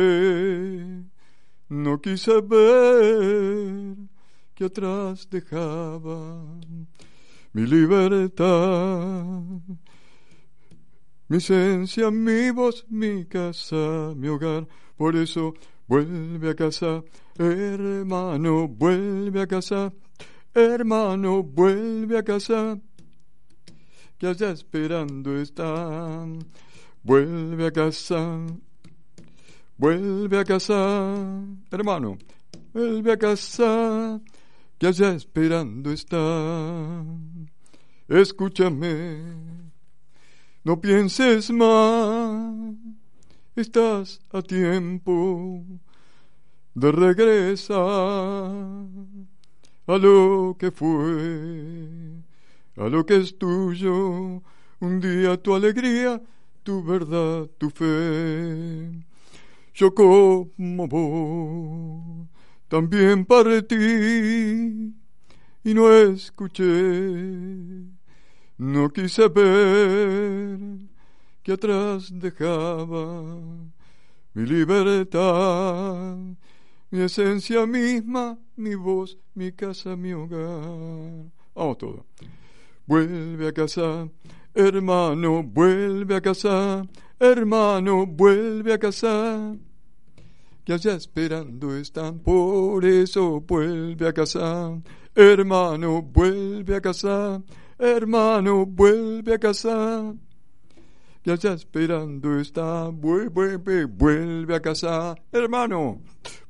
no 1.67 1.99
quise 1.99 2.39
ver 2.39 4.12
que 4.55 4.65
atrás 4.65 5.27
dejaba 5.29 6.43
mi 7.53 7.65
libertad, 7.65 9.43
mi 11.27 11.37
esencia, 11.37 12.11
mi 12.11 12.51
voz, 12.51 12.85
mi 12.89 13.25
casa, 13.25 14.13
mi 14.15 14.27
hogar. 14.27 14.67
Por 14.95 15.15
eso 15.15 15.53
vuelve 15.87 16.51
a 16.51 16.55
casa 16.55 17.03
Hermano, 17.37 18.67
vuelve 18.67 19.41
a 19.41 19.47
casa. 19.47 19.91
Hermano, 20.53 21.41
vuelve 21.41 22.17
a 22.19 22.23
casa. 22.23 22.79
Que 24.19 24.27
allá 24.27 24.51
esperando 24.51 25.35
están. 25.35 26.45
Vuelve 27.01 27.65
a 27.65 27.71
casa. 27.71 28.45
Vuelve 29.77 30.39
a 30.39 30.43
casa. 30.43 31.43
Hermano, 31.71 32.19
vuelve 32.71 33.11
a 33.11 33.17
casa. 33.17 34.21
Que 34.83 34.87
allá 34.87 35.13
esperando 35.13 35.93
están. 35.93 37.49
Escúchame. 38.09 39.17
No 40.65 40.81
pienses 40.81 41.51
más. 41.51 42.75
Estás 43.55 44.19
a 44.33 44.41
tiempo 44.41 45.63
de 46.75 46.91
regresar 46.91 47.77
a 49.87 49.97
lo 49.97 50.57
que 50.59 50.69
fue, 50.69 51.87
a 52.75 52.89
lo 52.89 53.05
que 53.05 53.21
es 53.21 53.37
tuyo, 53.37 54.43
un 54.81 54.99
día 54.99 55.41
tu 55.41 55.55
alegría, 55.55 56.21
tu 56.61 56.83
verdad, 56.83 57.49
tu 57.57 57.69
fe. 57.69 58.91
Yo 59.73 59.95
como 59.95 60.89
vos 60.89 62.32
también 62.73 63.23
partí 63.23 63.75
y 65.63 65.73
no 65.75 65.93
escuché, 65.93 66.63
no 68.57 68.89
quise 68.89 69.27
ver 69.27 70.57
que 71.43 71.51
atrás 71.51 72.09
dejaba 72.11 73.31
mi 74.33 74.43
libertad 74.47 76.17
mi 76.89 77.01
esencia 77.01 77.67
misma, 77.67 78.39
mi 78.55 78.73
voz, 78.73 79.19
mi 79.35 79.51
casa, 79.51 79.95
mi 79.95 80.13
hogar. 80.13 81.31
Vamos 81.53 81.77
todo. 81.77 82.07
Vuelve 82.87 83.49
a 83.49 83.53
casa, 83.53 84.09
hermano, 84.55 85.43
vuelve 85.43 86.15
a 86.15 86.21
casa, 86.21 86.87
hermano, 87.19 88.07
vuelve 88.07 88.73
a 88.73 88.79
casa. 88.79 89.55
Que 90.63 90.73
allá 90.73 90.95
esperando 90.95 91.75
están, 91.75 92.19
por 92.19 92.85
eso 92.85 93.41
vuelve 93.41 94.07
a 94.07 94.13
casa, 94.13 94.81
hermano, 95.13 96.01
vuelve 96.01 96.75
a 96.75 96.81
casa, 96.81 97.41
hermano, 97.77 98.65
vuelve 98.65 99.33
a 99.33 99.39
casa 99.39 100.13
que 101.23 101.31
allá 101.31 101.53
esperando 101.53 102.37
está. 102.39 102.89
Vuelve, 102.89 103.85
vuelve 103.85 104.55
a 104.55 104.59
casa, 104.59 105.15
hermano. 105.31 106.01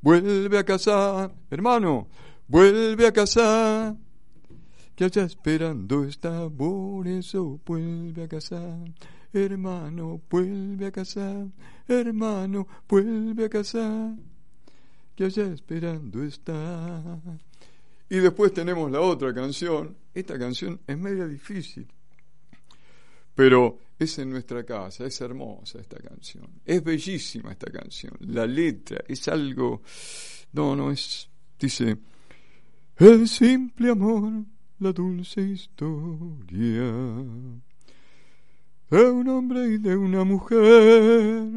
Vuelve 0.02 0.58
a 0.58 0.64
casa, 0.64 1.32
hermano. 1.52 2.08
Vuelve 2.48 3.06
a 3.06 3.12
casa. 3.12 3.96
Que 4.96 5.06
allá 5.06 5.26
esperando 5.26 6.04
está. 6.06 6.50
Por 6.50 7.08
eso 7.08 7.60
vuelve 7.64 8.24
a 8.24 8.28
casa. 8.28 8.80
Hermano, 9.34 10.22
vuelve 10.30 10.86
a 10.86 10.92
casa. 10.92 11.48
Hermano, 11.88 12.68
vuelve 12.88 13.46
a 13.46 13.50
casa. 13.50 14.16
Que 15.16 15.26
allá 15.26 15.46
esperando 15.52 16.24
está. 16.24 17.20
Y 18.10 18.18
después 18.18 18.54
tenemos 18.54 18.92
la 18.92 19.02
otra 19.02 19.34
canción. 19.34 19.98
Esta 20.14 20.38
canción 20.38 20.80
es 20.86 20.98
media 20.98 21.26
difícil. 21.28 21.88
Pero 23.34 23.80
es 23.98 24.20
en 24.20 24.30
nuestra 24.30 24.64
casa, 24.64 25.06
es 25.06 25.20
hermosa 25.22 25.80
esta 25.80 25.98
canción, 25.98 26.48
es 26.64 26.84
bellísima 26.84 27.52
esta 27.52 27.72
canción, 27.72 28.14
la 28.20 28.46
letra 28.46 29.04
es 29.08 29.28
algo, 29.28 29.82
no, 30.52 30.76
no 30.76 30.92
es, 30.92 31.30
dice, 31.60 31.98
el 32.98 33.28
simple 33.28 33.90
amor, 33.90 34.46
la 34.80 34.92
dulce 34.92 35.42
historia 35.42 36.84
de 38.94 39.10
un 39.10 39.28
hombre 39.28 39.70
y 39.70 39.80
de 39.80 39.98
una 39.98 40.24
mujer, 40.24 41.50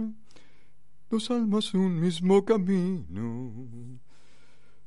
dos 1.11 1.31
almas 1.31 1.75
un 1.75 2.01
mismo 2.01 2.46
camino, 2.46 3.53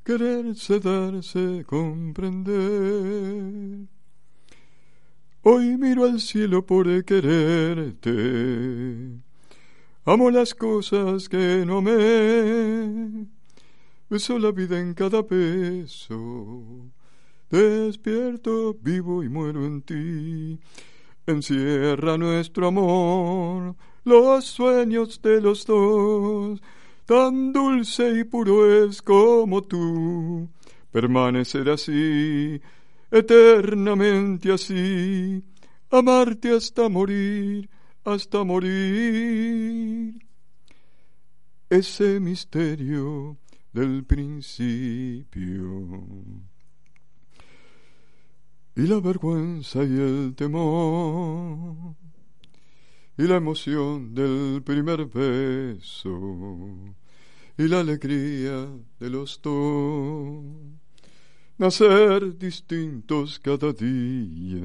quererse, 0.02 0.80
darse, 0.80 1.64
comprender 1.64 3.86
Hoy 5.42 5.78
miro 5.78 6.04
al 6.04 6.20
cielo 6.20 6.66
por 6.66 7.02
quererte. 7.04 8.10
Amo 10.04 10.30
las 10.30 10.54
cosas 10.54 11.30
que 11.30 11.64
no 11.64 11.80
me. 11.80 13.26
Beso 14.10 14.38
la 14.38 14.52
vida 14.52 14.78
en 14.78 14.92
cada 14.92 15.22
beso. 15.22 16.90
Despierto, 17.48 18.74
vivo 18.74 19.22
y 19.22 19.30
muero 19.30 19.64
en 19.64 19.82
ti. 19.82 20.58
Encierra 21.30 22.18
nuestro 22.18 22.68
amor, 22.68 23.76
los 24.04 24.44
sueños 24.44 25.20
de 25.22 25.40
los 25.40 25.64
dos. 25.66 26.60
Tan 27.06 27.52
dulce 27.52 28.20
y 28.20 28.24
puro 28.24 28.84
es 28.84 29.02
como 29.02 29.62
tú. 29.62 30.48
Permanecer 30.92 31.70
así 31.70 32.60
eternamente 33.10 34.52
así, 34.52 35.42
amarte 35.90 36.54
hasta 36.54 36.88
morir, 36.88 37.68
hasta 38.04 38.44
morir. 38.44 40.14
Ese 41.68 42.20
misterio 42.20 43.36
del 43.72 44.04
principio. 44.04 45.58
Y 48.76 48.86
la 48.86 49.00
vergüenza 49.00 49.82
y 49.84 49.98
el 49.98 50.34
temor. 50.36 51.96
y 53.18 53.24
la 53.24 53.36
emoción 53.36 54.14
del 54.14 54.62
primer 54.62 55.04
beso 55.04 56.16
y 57.58 57.68
la 57.68 57.80
alegría 57.80 58.66
de 58.98 59.10
los 59.10 59.38
dos. 59.42 60.42
Nacer 61.58 62.38
distintos 62.38 63.38
cada 63.38 63.74
día, 63.74 64.62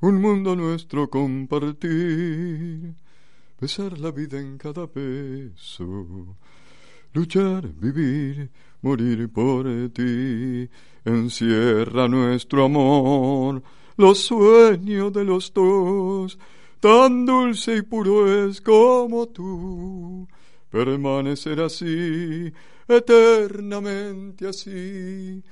un 0.00 0.20
mundo 0.20 0.56
nuestro 0.56 1.08
compartir, 1.08 2.96
besar 3.60 3.96
la 4.00 4.10
vida 4.10 4.40
en 4.40 4.58
cada 4.58 4.86
beso, 4.86 6.36
luchar, 7.16 7.66
vivir, 7.80 8.50
morir 8.82 9.28
por 9.30 9.64
ti, 9.94 10.68
encierra 11.02 12.08
nuestro 12.08 12.66
amor, 12.66 13.62
los 13.96 14.18
sueños 14.18 15.10
de 15.14 15.24
los 15.24 15.50
dos, 15.54 16.38
tan 16.78 17.24
dulce 17.24 17.78
y 17.78 17.82
puro 17.82 18.46
es 18.46 18.60
como 18.60 19.26
tú, 19.28 20.28
permanecer 20.70 21.58
así, 21.62 22.52
eternamente 22.86 24.46
así, 24.48 25.42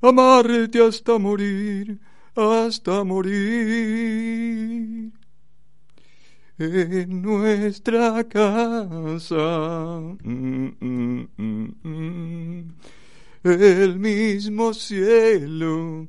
amarte 0.00 0.82
hasta 0.82 1.18
morir, 1.18 2.00
hasta 2.34 3.04
morir. 3.04 4.40
En 6.62 7.22
nuestra 7.22 8.22
casa, 8.28 9.98
el 13.42 13.98
mismo 13.98 14.74
cielo, 14.74 16.06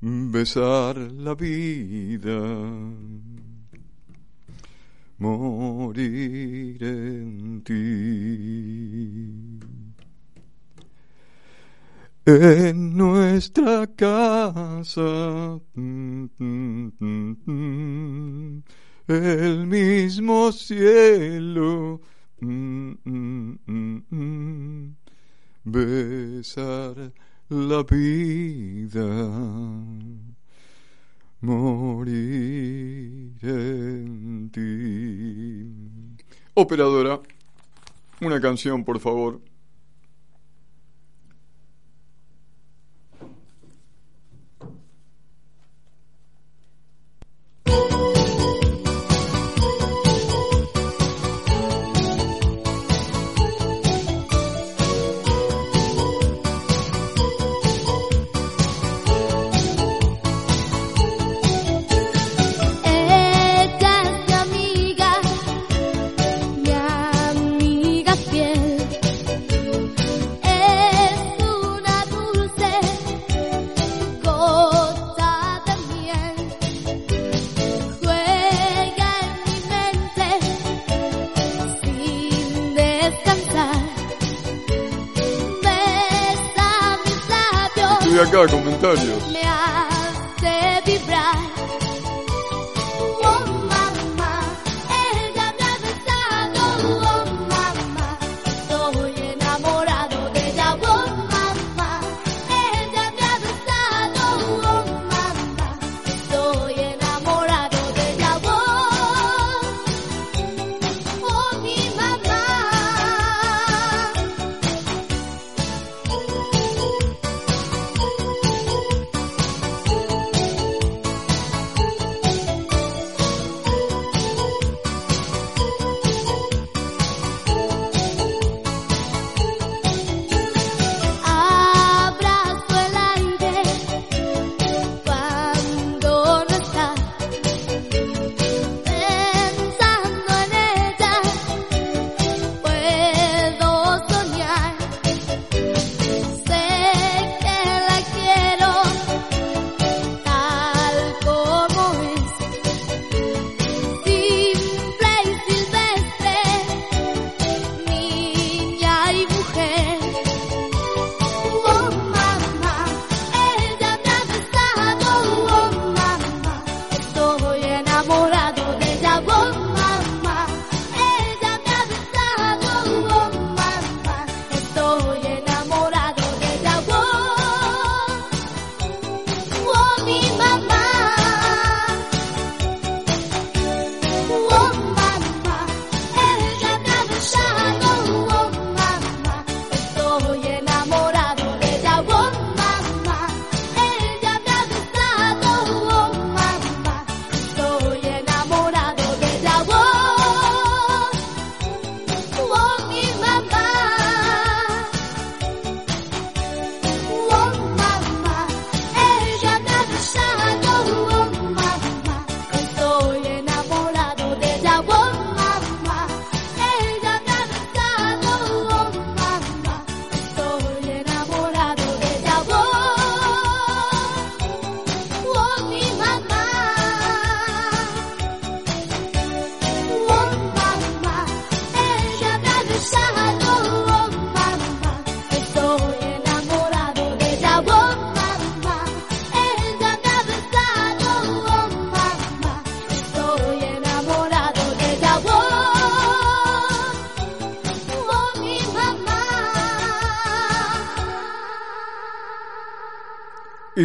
besar 0.00 0.96
la 0.98 1.34
vida, 1.36 2.40
morir 5.18 6.82
en 6.82 7.62
ti. 7.62 8.74
En 12.26 12.96
nuestra 12.96 13.86
casa, 13.86 15.60
el 19.06 19.66
mismo 19.66 20.50
cielo, 20.50 22.00
besar 25.64 27.12
la 27.50 27.82
vida, 27.82 29.28
morir 31.42 33.38
en 33.42 34.50
ti. 34.50 36.24
Operadora, 36.54 37.20
una 38.22 38.40
canción, 38.40 38.82
por 38.82 38.98
favor. 38.98 39.42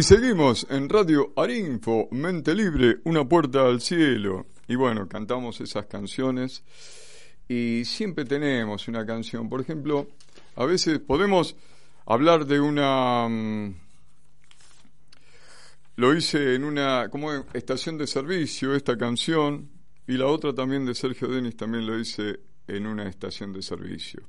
Y 0.00 0.02
seguimos 0.02 0.66
en 0.70 0.88
Radio 0.88 1.30
Arinfo, 1.36 2.08
Mente 2.10 2.54
Libre, 2.54 3.00
una 3.04 3.28
puerta 3.28 3.66
al 3.66 3.82
cielo. 3.82 4.46
Y 4.66 4.74
bueno, 4.74 5.06
cantamos 5.06 5.60
esas 5.60 5.84
canciones 5.84 6.62
y 7.46 7.84
siempre 7.84 8.24
tenemos 8.24 8.88
una 8.88 9.04
canción. 9.04 9.50
Por 9.50 9.60
ejemplo, 9.60 10.08
a 10.56 10.64
veces 10.64 11.00
podemos 11.00 11.54
hablar 12.06 12.46
de 12.46 12.60
una... 12.60 13.28
mm, 13.28 13.74
Lo 15.96 16.16
hice 16.16 16.54
en 16.54 16.64
una 16.64 17.10
como 17.10 17.34
estación 17.52 17.98
de 17.98 18.06
servicio, 18.06 18.74
esta 18.74 18.96
canción, 18.96 19.68
y 20.06 20.14
la 20.14 20.28
otra 20.28 20.54
también 20.54 20.86
de 20.86 20.94
Sergio 20.94 21.28
Denis 21.28 21.58
también 21.58 21.86
lo 21.86 21.98
hice 21.98 22.40
en 22.68 22.86
una 22.86 23.06
estación 23.06 23.52
de 23.52 23.60
servicio. 23.60 24.22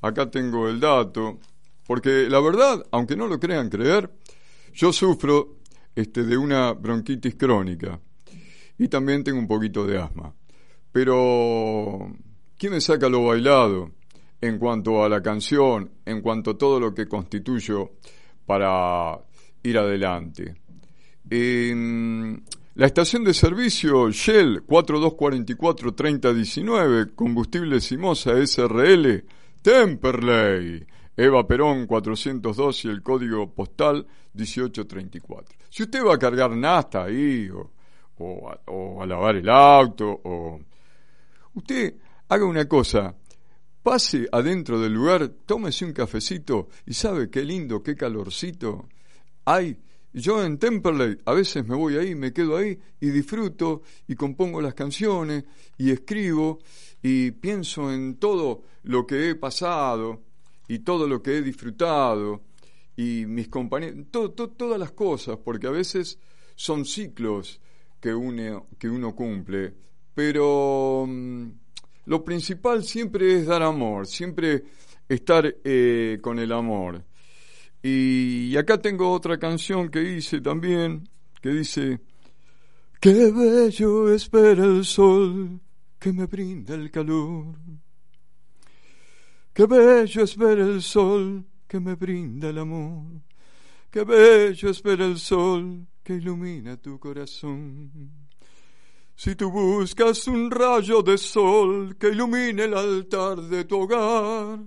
Acá 0.00 0.28
tengo 0.28 0.68
el 0.68 0.80
dato, 0.80 1.38
porque 1.86 2.28
la 2.28 2.40
verdad, 2.40 2.84
aunque 2.90 3.14
no 3.14 3.28
lo 3.28 3.38
crean 3.38 3.68
creer, 3.68 4.10
yo 4.74 4.92
sufro 4.92 5.56
este, 5.94 6.24
de 6.24 6.36
una 6.36 6.72
bronquitis 6.72 7.34
crónica 7.34 8.00
y 8.78 8.88
también 8.88 9.22
tengo 9.22 9.38
un 9.38 9.48
poquito 9.48 9.86
de 9.86 9.98
asma. 9.98 10.34
Pero, 10.92 12.12
¿quién 12.56 12.72
me 12.72 12.80
saca 12.80 13.08
lo 13.08 13.26
bailado 13.26 13.92
en 14.40 14.58
cuanto 14.58 15.04
a 15.04 15.08
la 15.08 15.22
canción, 15.22 15.92
en 16.04 16.20
cuanto 16.22 16.52
a 16.52 16.58
todo 16.58 16.80
lo 16.80 16.94
que 16.94 17.06
constituyo 17.06 17.92
para 18.46 19.20
ir 19.62 19.78
adelante? 19.78 20.54
En 21.28 22.42
la 22.74 22.86
estación 22.86 23.24
de 23.24 23.34
servicio 23.34 24.10
Shell 24.10 24.64
4244-3019, 24.66 27.14
combustible 27.14 27.80
Simosa 27.80 28.32
SRL, 28.44 29.24
Temperley, 29.60 30.86
Eva 31.16 31.46
Perón 31.46 31.86
402 31.86 32.84
y 32.84 32.88
el 32.88 33.02
código 33.02 33.52
postal 33.52 34.06
1834. 34.34 35.56
Si 35.68 35.82
usted 35.82 36.04
va 36.04 36.14
a 36.14 36.18
cargar 36.18 36.50
nasta 36.52 37.04
ahí, 37.04 37.50
o, 38.18 39.00
a 39.00 39.06
lavar 39.06 39.36
el 39.36 39.48
auto, 39.48 40.20
o 40.24 40.60
usted 41.54 41.94
haga 42.28 42.44
una 42.44 42.66
cosa, 42.66 43.14
pase 43.82 44.28
adentro 44.30 44.80
del 44.80 44.92
lugar, 44.92 45.28
tómese 45.46 45.84
un 45.84 45.92
cafecito 45.92 46.68
y 46.86 46.94
sabe 46.94 47.30
qué 47.30 47.42
lindo, 47.42 47.82
qué 47.82 47.96
calorcito 47.96 48.88
hay. 49.44 49.78
Yo 50.12 50.44
en 50.44 50.58
Temperley 50.58 51.18
a 51.24 51.34
veces 51.34 51.64
me 51.66 51.76
voy 51.76 51.96
ahí, 51.96 52.16
me 52.16 52.32
quedo 52.32 52.56
ahí 52.56 52.76
y 53.00 53.10
disfruto 53.10 53.82
y 54.08 54.16
compongo 54.16 54.60
las 54.60 54.74
canciones 54.74 55.44
y 55.78 55.92
escribo 55.92 56.58
y 57.00 57.30
pienso 57.30 57.92
en 57.92 58.16
todo 58.16 58.62
lo 58.82 59.06
que 59.06 59.30
he 59.30 59.34
pasado 59.36 60.29
y 60.70 60.78
todo 60.80 61.08
lo 61.08 61.20
que 61.20 61.38
he 61.38 61.42
disfrutado 61.42 62.42
y 62.96 63.24
mis 63.26 63.48
compañeros, 63.48 64.06
to- 64.10 64.30
to- 64.32 64.50
todas 64.50 64.78
las 64.78 64.92
cosas, 64.92 65.36
porque 65.44 65.66
a 65.66 65.70
veces 65.70 66.18
son 66.54 66.84
ciclos 66.84 67.60
que 68.00 68.14
uno, 68.14 68.68
que 68.78 68.88
uno 68.88 69.14
cumple, 69.14 69.74
pero 70.14 71.04
mm, 71.08 71.48
lo 72.06 72.24
principal 72.24 72.84
siempre 72.84 73.36
es 73.38 73.46
dar 73.46 73.62
amor, 73.62 74.06
siempre 74.06 74.62
estar 75.08 75.52
eh, 75.64 76.18
con 76.22 76.38
el 76.38 76.52
amor. 76.52 77.04
Y, 77.82 78.48
y 78.52 78.56
acá 78.56 78.80
tengo 78.80 79.10
otra 79.10 79.38
canción 79.38 79.88
que 79.90 80.02
hice 80.02 80.40
también, 80.40 81.08
que 81.42 81.48
dice, 81.48 82.00
Qué 83.00 83.32
bello 83.32 84.12
es 84.14 84.30
ver 84.30 84.60
el 84.60 84.84
sol 84.84 85.58
que 85.98 86.12
me 86.12 86.26
brinda 86.26 86.74
el 86.74 86.90
calor. 86.90 87.56
Qué 89.52 89.66
bello 89.66 90.22
es 90.22 90.36
ver 90.36 90.58
el 90.58 90.80
sol 90.82 91.44
que 91.66 91.80
me 91.80 91.94
brinda 91.94 92.50
el 92.50 92.58
amor. 92.58 93.20
Qué 93.90 94.04
bello 94.04 94.70
es 94.70 94.82
ver 94.82 95.00
el 95.00 95.18
sol 95.18 95.86
que 96.02 96.14
ilumina 96.14 96.76
tu 96.76 96.98
corazón. 96.98 98.10
Si 99.16 99.34
tú 99.34 99.50
buscas 99.50 100.26
un 100.28 100.50
rayo 100.50 101.02
de 101.02 101.18
sol 101.18 101.96
que 101.98 102.08
ilumine 102.08 102.64
el 102.64 102.74
altar 102.74 103.42
de 103.42 103.64
tu 103.64 103.80
hogar, 103.80 104.60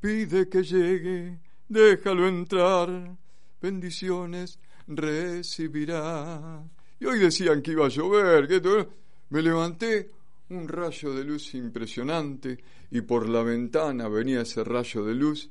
pide 0.00 0.48
que 0.48 0.62
llegue, 0.62 1.38
déjalo 1.68 2.28
entrar, 2.28 3.16
bendiciones 3.60 4.58
recibirá. 4.86 6.64
Y 6.98 7.06
hoy 7.06 7.18
decían 7.18 7.62
que 7.62 7.72
iba 7.72 7.86
a 7.86 7.88
llover, 7.88 8.48
que 8.48 8.88
me 9.30 9.42
levanté, 9.42 10.10
un 10.50 10.66
rayo 10.66 11.14
de 11.14 11.24
luz 11.24 11.54
impresionante, 11.54 12.58
y 12.90 13.00
por 13.02 13.28
la 13.28 13.42
ventana 13.42 14.08
venía 14.08 14.40
ese 14.40 14.64
rayo 14.64 15.04
de 15.04 15.14
luz, 15.14 15.48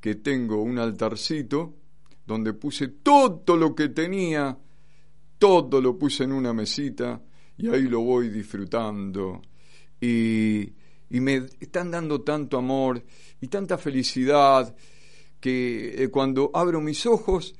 que 0.00 0.16
tengo 0.16 0.62
un 0.62 0.78
altarcito, 0.78 1.74
donde 2.24 2.52
puse 2.52 2.88
todo 2.88 3.56
lo 3.56 3.74
que 3.74 3.88
tenía, 3.88 4.56
todo 5.38 5.80
lo 5.80 5.98
puse 5.98 6.24
en 6.24 6.32
una 6.32 6.52
mesita, 6.52 7.20
y 7.58 7.68
ahí 7.68 7.82
lo 7.82 8.00
voy 8.00 8.28
disfrutando. 8.28 9.42
Y, 10.00 10.72
me 11.08 11.46
están 11.60 11.90
dando 11.90 12.20
tanto 12.22 12.58
amor 12.58 13.02
y 13.40 13.46
tanta 13.46 13.78
felicidad 13.78 14.76
que 15.40 16.02
eh, 16.02 16.08
cuando 16.08 16.50
abro 16.52 16.80
mis 16.80 17.06
ojos, 17.06 17.54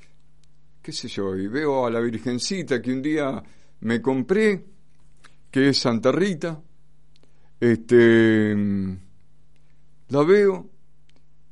qué 0.83 0.93
sé 0.93 1.09
yo, 1.09 1.35
y 1.37 1.47
veo 1.49 1.87
a 1.87 1.91
la 1.91 2.01
Virgencita 2.01 2.83
que 2.83 2.93
un 2.93 3.03
día 3.03 3.43
me 3.81 4.03
compré, 4.03 4.65
que 5.51 5.69
es 5.71 5.79
Santa 5.79 6.13
Rita, 6.13 6.61
este, 7.61 8.55
mm, 8.55 8.99
la 10.09 10.23
veo 10.23 10.71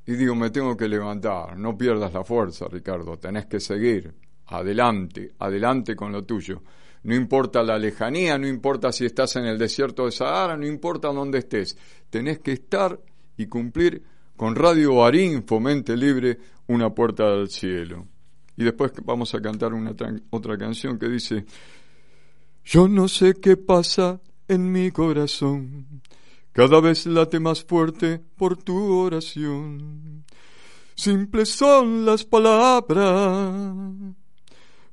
y 0.06 0.12
digo, 0.14 0.34
me 0.34 0.50
tengo 0.50 0.76
que 0.76 0.88
levantar, 0.88 1.58
no 1.58 1.76
pierdas 1.76 2.12
la 2.12 2.24
fuerza, 2.24 2.66
Ricardo, 2.70 3.18
tenés 3.18 3.46
que 3.46 3.58
seguir, 3.58 4.14
adelante, 4.46 5.32
adelante 5.38 5.96
con 5.96 6.12
lo 6.12 6.24
tuyo. 6.24 6.62
No 7.04 7.14
importa 7.14 7.62
la 7.62 7.78
lejanía, 7.78 8.38
no 8.38 8.46
importa 8.46 8.92
si 8.92 9.04
estás 9.04 9.36
en 9.36 9.44
el 9.44 9.58
desierto 9.58 10.06
de 10.06 10.12
Sahara, 10.12 10.56
no 10.56 10.66
importa 10.66 11.08
dónde 11.08 11.38
estés, 11.38 11.76
tenés 12.10 12.38
que 12.38 12.52
estar 12.52 12.98
y 13.36 13.46
cumplir 13.46 14.02
con 14.36 14.54
Radio 14.54 15.04
Arín, 15.04 15.44
Fomente 15.46 15.96
Libre, 15.96 16.38
una 16.66 16.90
puerta 16.90 17.24
al 17.24 17.48
cielo. 17.48 18.06
Y 18.56 18.64
después 18.64 18.92
vamos 19.04 19.34
a 19.34 19.40
cantar 19.40 19.72
una 19.74 19.94
otra 20.30 20.56
canción 20.56 20.98
que 20.98 21.08
dice, 21.08 21.44
yo 22.64 22.88
no 22.88 23.08
sé 23.08 23.34
qué 23.34 23.56
pasa 23.56 24.20
en 24.48 24.70
mi 24.70 24.90
corazón, 24.90 26.02
cada 26.52 26.80
vez 26.80 27.06
late 27.06 27.40
más 27.40 27.64
fuerte 27.64 28.18
por 28.36 28.56
tu 28.56 28.92
oración. 28.98 30.24
Simples 30.94 31.48
son 31.48 32.04
las 32.04 32.24
palabras, 32.24 33.52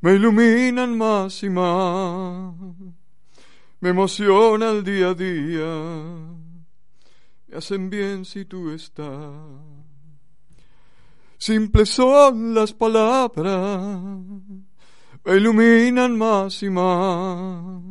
me 0.02 0.16
iluminan 0.16 0.98
más 0.98 1.44
y 1.44 1.50
más, 1.50 2.56
me 3.80 3.90
emociona 3.90 4.72
el 4.72 4.84
día 4.84 5.10
a 5.10 5.14
día, 5.14 5.84
me 7.48 7.58
hacen 7.58 7.90
bien 7.90 8.26
si 8.26 8.46
tú 8.46 8.72
estás. 8.72 9.36
Simples 11.38 11.90
son 11.90 12.54
las 12.54 12.74
palabras, 12.74 14.00
me 15.24 15.36
iluminan 15.36 16.18
más 16.18 16.64
y 16.64 16.70
más, 16.70 17.82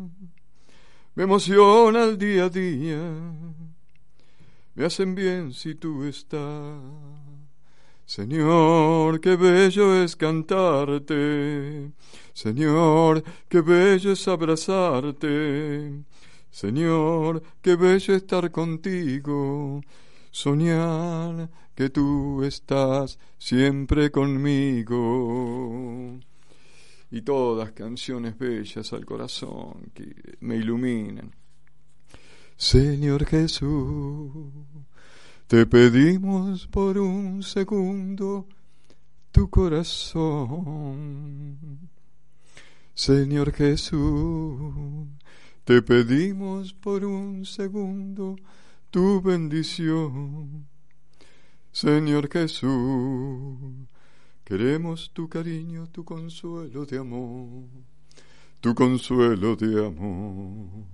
me 1.21 1.25
emociona 1.25 2.05
el 2.05 2.17
día 2.17 2.45
a 2.47 2.49
día, 2.49 2.99
me 4.75 4.87
hacen 4.87 5.15
bien 5.15 5.53
si 5.53 5.75
tú 5.75 6.05
estás. 6.05 6.81
Señor, 8.07 9.21
qué 9.21 9.37
bello 9.37 10.03
es 10.03 10.17
cantarte, 10.17 11.93
Señor, 12.33 13.23
qué 13.51 13.61
bello 13.61 14.13
es 14.13 14.29
abrazarte, 14.29 16.05
Señor, 16.51 17.43
qué 17.61 17.77
bello 17.77 18.15
estar 18.15 18.51
contigo, 18.51 19.83
soñar 20.31 21.51
que 21.75 21.91
tú 21.91 22.43
estás 22.45 23.19
siempre 23.37 24.11
conmigo. 24.11 24.99
Y 27.11 27.23
todas 27.23 27.73
canciones 27.73 28.39
bellas 28.39 28.93
al 28.93 29.05
corazón 29.05 29.91
que 29.95 30.37
me 30.41 30.57
iluminan. 30.57 31.35
Señor 32.57 33.25
Jesús, 33.27 34.33
te 35.47 35.67
pedimos 35.67 36.67
por 36.69 36.99
un 36.99 37.43
segundo 37.43 38.47
tu 39.33 39.49
corazón. 39.49 40.79
Señor 42.95 43.53
Jesús, 43.53 45.07
te 45.65 45.83
pedimos 45.83 46.75
por 46.75 47.05
un 47.05 47.47
segundo 47.47 48.37
tu 48.91 49.23
bendición. 49.23 50.69
Señor 51.73 52.29
Jesús, 52.31 53.89
queremos 54.51 55.13
tu 55.15 55.29
cariño, 55.29 55.87
tu 55.93 56.05
consuelo 56.05 56.85
de 56.85 56.99
amor, 56.99 57.69
tu 58.61 58.75
consuelo 58.75 59.55
de 59.55 59.87
amor. 59.87 60.87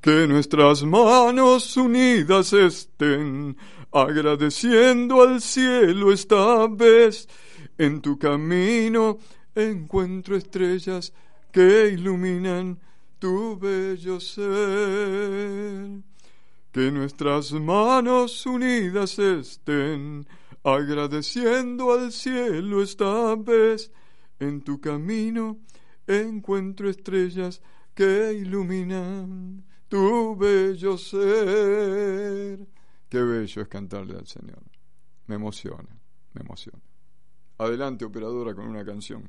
Que 0.00 0.26
nuestras 0.26 0.82
manos 0.84 1.76
unidas 1.76 2.54
estén, 2.54 3.58
agradeciendo 3.92 5.20
al 5.20 5.42
cielo 5.42 6.12
esta 6.14 6.66
vez. 6.66 7.28
En 7.76 8.00
tu 8.00 8.18
camino 8.18 9.18
encuentro 9.54 10.34
estrellas 10.34 11.12
que 11.52 11.90
iluminan 11.90 12.78
tu 13.18 13.58
bello 13.58 14.18
ser. 14.18 16.00
Que 16.72 16.90
nuestras 16.90 17.52
manos 17.52 18.46
unidas 18.46 19.18
estén, 19.18 20.26
agradeciendo 20.64 21.92
al 21.92 22.10
cielo 22.10 22.82
esta 22.82 23.36
vez. 23.36 23.92
En 24.40 24.62
tu 24.62 24.80
camino 24.80 25.60
encuentro 26.06 26.88
estrellas 26.88 27.62
que 27.94 28.32
iluminan 28.32 29.64
tu 29.88 30.36
bello 30.36 30.98
ser. 30.98 32.66
Qué 33.08 33.22
bello 33.22 33.62
es 33.62 33.68
cantarle 33.68 34.16
al 34.16 34.26
Señor. 34.26 34.62
Me 35.26 35.36
emociona, 35.36 36.00
me 36.32 36.40
emociona. 36.40 36.82
Adelante, 37.58 38.04
operadora, 38.04 38.54
con 38.54 38.66
una 38.66 38.84
canción. 38.84 39.22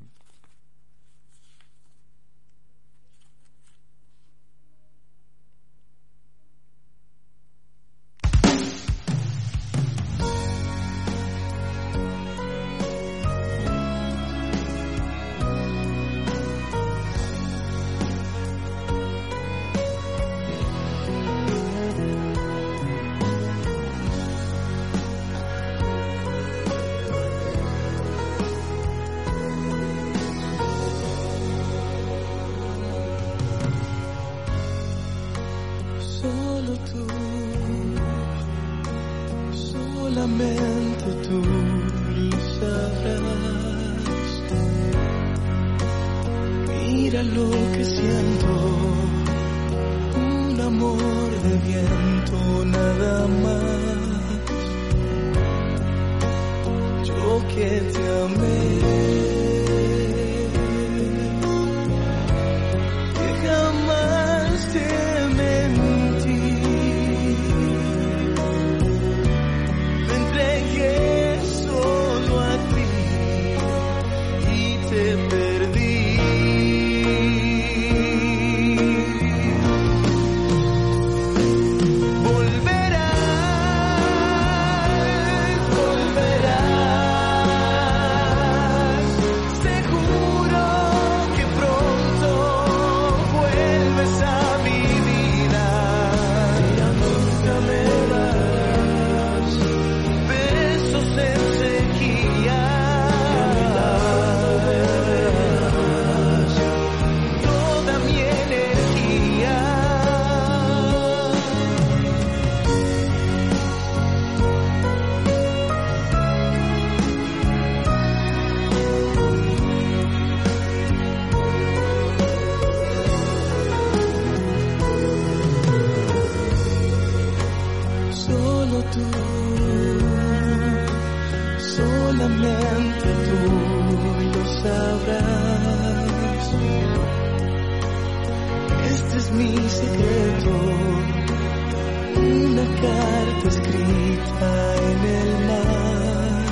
Una 142.18 142.64
carta 142.80 143.48
escrita 143.48 144.74
en 144.90 145.00
el 145.20 145.30
mar. 145.48 146.46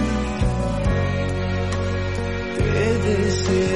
Te 2.59 2.87
deseé. 3.09 3.74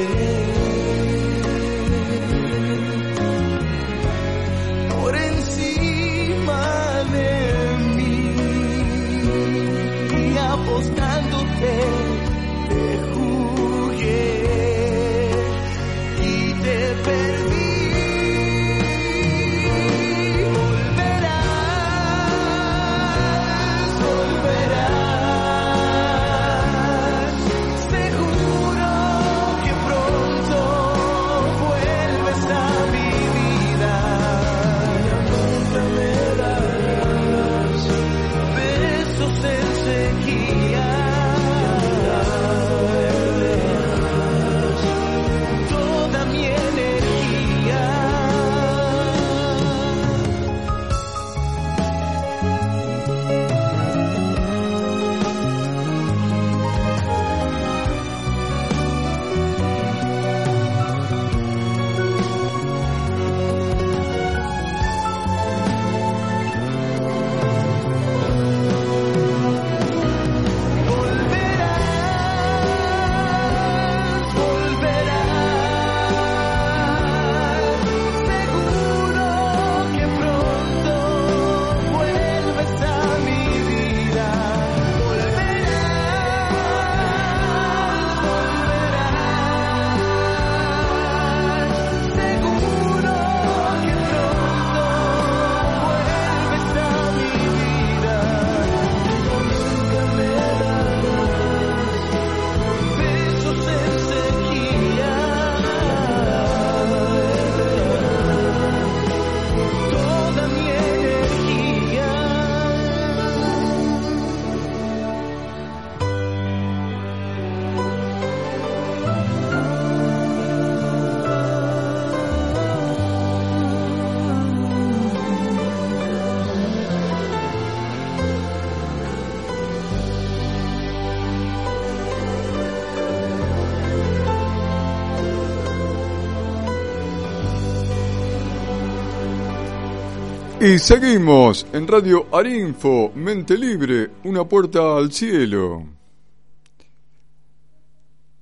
Y 140.68 140.78
seguimos 140.78 141.66
en 141.72 141.88
Radio 141.88 142.26
Arinfo, 142.30 143.10
Mente 143.14 143.56
Libre, 143.56 144.10
una 144.24 144.44
puerta 144.44 144.98
al 144.98 145.10
cielo. 145.10 145.86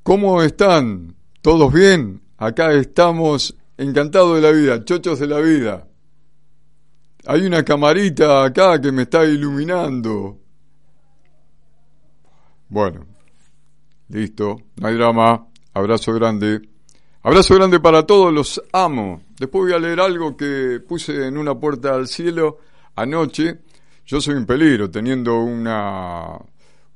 ¿Cómo 0.02 0.42
están? 0.42 1.14
¿Todos 1.40 1.72
bien? 1.72 2.20
Acá 2.36 2.72
estamos 2.72 3.56
encantados 3.78 4.34
de 4.34 4.42
la 4.42 4.50
vida, 4.50 4.84
chochos 4.84 5.20
de 5.20 5.28
la 5.28 5.38
vida. 5.38 5.86
Hay 7.26 7.46
una 7.46 7.64
camarita 7.64 8.42
acá 8.42 8.80
que 8.80 8.90
me 8.90 9.02
está 9.02 9.24
iluminando. 9.24 10.40
Bueno, 12.68 13.06
listo, 14.08 14.62
no 14.80 14.88
hay 14.88 14.96
drama. 14.96 15.46
Abrazo 15.74 16.12
grande. 16.12 16.60
Abrazo 17.22 17.54
grande 17.54 17.78
para 17.78 18.04
todos, 18.04 18.34
los 18.34 18.60
amo. 18.72 19.22
Después 19.39 19.64
voy 19.64 19.72
a 19.72 19.78
leer 19.78 20.01
algo 20.01 20.37
que 20.37 20.80
puse 20.87 21.26
en 21.26 21.37
una 21.37 21.55
puerta 21.55 21.95
al 21.95 22.07
cielo 22.09 22.59
anoche. 22.95 23.61
Yo 24.07 24.20
soy 24.20 24.34
un 24.34 24.47
peligro 24.47 24.91
teniendo 24.91 25.39
una, 25.41 26.39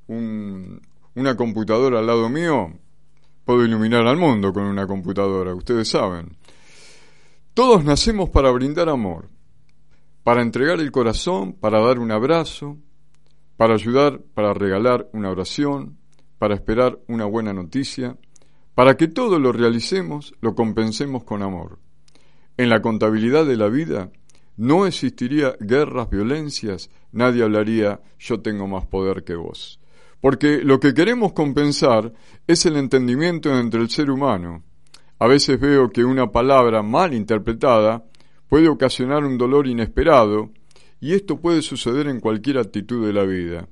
un- 0.06 0.80
una 1.14 1.36
computadora 1.36 1.98
al 1.98 2.06
lado 2.06 2.28
mío. 2.28 2.72
Puedo 3.44 3.64
iluminar 3.64 4.06
al 4.06 4.16
mundo 4.16 4.52
con 4.52 4.64
una 4.64 4.86
computadora, 4.86 5.54
ustedes 5.54 5.88
saben. 5.88 6.36
Todos 7.52 7.84
nacemos 7.84 8.30
para 8.30 8.50
brindar 8.52 8.88
amor, 8.88 9.28
para 10.22 10.40
entregar 10.40 10.78
el 10.80 10.92
corazón, 10.92 11.54
para 11.54 11.80
dar 11.80 11.98
un 11.98 12.12
abrazo, 12.12 12.78
para 13.56 13.74
ayudar, 13.74 14.20
para 14.34 14.54
regalar 14.54 15.08
una 15.12 15.30
oración, 15.30 15.98
para 16.38 16.54
esperar 16.54 16.98
una 17.08 17.24
buena 17.26 17.52
noticia, 17.52 18.16
para 18.74 18.96
que 18.96 19.08
todo 19.08 19.38
lo 19.38 19.52
realicemos, 19.52 20.32
lo 20.40 20.54
compensemos 20.54 21.24
con 21.24 21.42
amor. 21.42 21.78
En 22.60 22.68
la 22.68 22.82
contabilidad 22.82 23.46
de 23.46 23.56
la 23.56 23.70
vida 23.70 24.12
no 24.58 24.84
existiría 24.84 25.56
guerras, 25.60 26.10
violencias, 26.10 26.90
nadie 27.10 27.42
hablaría 27.42 28.02
yo 28.18 28.40
tengo 28.42 28.66
más 28.66 28.84
poder 28.84 29.24
que 29.24 29.34
vos. 29.34 29.80
Porque 30.20 30.58
lo 30.62 30.78
que 30.78 30.92
queremos 30.92 31.32
compensar 31.32 32.12
es 32.46 32.66
el 32.66 32.76
entendimiento 32.76 33.58
entre 33.58 33.80
el 33.80 33.88
ser 33.88 34.10
humano. 34.10 34.62
A 35.18 35.26
veces 35.26 35.58
veo 35.58 35.88
que 35.88 36.04
una 36.04 36.32
palabra 36.32 36.82
mal 36.82 37.14
interpretada 37.14 38.04
puede 38.50 38.68
ocasionar 38.68 39.24
un 39.24 39.38
dolor 39.38 39.66
inesperado 39.66 40.50
y 41.00 41.14
esto 41.14 41.40
puede 41.40 41.62
suceder 41.62 42.08
en 42.08 42.20
cualquier 42.20 42.58
actitud 42.58 43.06
de 43.06 43.14
la 43.14 43.24
vida. 43.24 43.68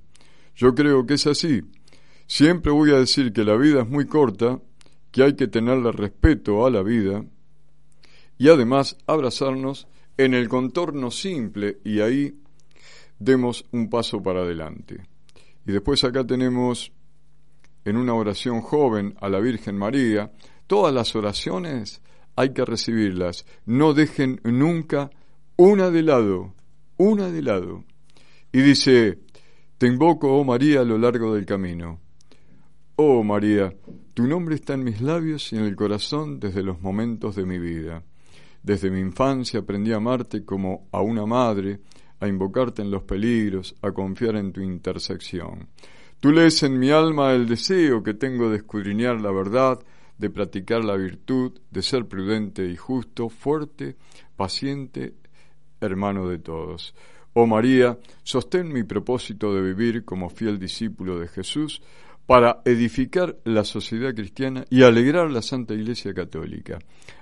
Yo 0.57 0.75
creo 0.75 1.05
que 1.05 1.13
es 1.13 1.27
así. 1.27 1.61
Siempre 2.27 2.73
voy 2.73 2.93
a 2.93 2.99
decir 2.99 3.35
que 3.35 3.45
la 3.45 3.57
vida 3.59 3.83
es 3.83 3.89
muy 3.91 4.07
corta, 4.07 4.61
que 5.11 5.25
hay 5.25 5.37
que 5.37 5.47
tenerle 5.47 5.93
respeto 5.93 6.65
a 6.65 6.71
la 6.71 6.83
vida 6.83 7.23
y 8.39 8.49
además 8.49 8.97
abrazarnos 9.07 9.87
en 10.17 10.35
el 10.35 10.49
contorno 10.49 11.11
simple 11.11 11.79
y 11.85 12.01
ahí 12.01 12.35
demos 13.19 13.65
un 13.73 13.91
paso 13.91 14.23
para 14.23 14.41
adelante. 14.41 15.07
Y 15.67 15.73
después 15.73 16.03
acá 16.05 16.25
tenemos 16.27 16.93
en 17.85 17.97
una 17.97 18.15
oración 18.15 18.61
joven 18.61 19.15
a 19.21 19.29
la 19.29 19.41
Virgen 19.41 19.77
María, 19.77 20.33
todas 20.67 20.95
las 20.95 21.15
oraciones 21.17 22.01
hay 22.37 22.53
que 22.53 22.65
recibirlas, 22.65 23.47
no 23.67 23.95
dejen 23.95 24.41
nunca 24.45 25.11
una 25.57 25.91
de 25.91 26.03
lado, 26.03 26.55
una 26.97 27.31
de 27.31 27.43
lado. 27.43 27.85
Y 28.53 28.61
dice, 28.61 29.19
te 29.77 29.87
invoco, 29.87 30.39
oh 30.39 30.45
María, 30.45 30.81
a 30.81 30.85
lo 30.85 30.99
largo 30.99 31.35
del 31.35 31.45
camino. 31.45 32.01
Oh 32.97 33.23
María, 33.25 33.75
tu 34.15 34.27
nombre 34.27 34.55
está 34.55 34.75
en 34.75 34.85
mis 34.85 35.01
labios 35.01 35.53
y 35.53 35.57
en 35.57 35.65
el 35.65 35.77
corazón 35.77 36.41
desde 36.41 36.63
los 36.63 36.81
momentos 36.81 37.37
de 37.37 37.45
mi 37.45 37.59
vida. 37.59 38.05
Desde 38.63 38.91
mi 38.91 39.01
infancia 39.01 39.61
aprendí 39.61 39.93
a 39.93 39.97
amarte 39.97 40.45
como 40.45 40.89
a 40.93 41.01
una 41.01 41.27
madre, 41.27 41.81
a 42.21 42.29
invocarte 42.29 42.83
en 42.83 42.91
los 42.91 43.03
peligros, 43.03 43.75
a 43.83 43.93
confiar 43.93 44.37
en 44.37 44.53
tu 44.53 44.61
intersección. 44.61 45.69
Tú 46.21 46.33
lees 46.33 46.63
en 46.65 46.79
mi 46.79 46.91
alma 46.91 47.33
el 47.33 47.47
deseo 47.47 48.03
que 48.03 48.15
tengo 48.15 48.51
de 48.51 48.57
escudriñar 48.57 49.21
la 49.21 49.31
verdad, 49.31 49.79
de 50.19 50.31
practicar 50.31 50.85
la 50.85 50.97
virtud, 50.97 51.53
de 51.71 51.83
ser 51.83 52.07
prudente 52.07 52.67
y 52.67 52.77
justo, 52.77 53.29
fuerte, 53.29 53.97
paciente, 54.37 55.15
hermano 55.81 56.29
de 56.29 56.39
todos. 56.39 56.95
Oh 57.35 57.47
María, 57.47 57.97
sostén 58.25 58.73
mi 58.73 58.83
propósito 58.83 59.55
de 59.55 59.63
vivir 59.63 60.05
como 60.05 60.29
fiel 60.29 60.59
discípulo 60.59 61.21
de 61.21 61.29
Jesús 61.29 61.81
para 62.27 62.63
edificar 62.65 63.37
la 63.45 63.63
sociedad 63.65 64.13
cristiana 64.13 64.65
y 64.71 64.83
alegrar 64.83 65.31
la 65.31 65.41
Santa 65.41 65.75
Iglesia 65.75 66.13
Católica. 66.13 66.79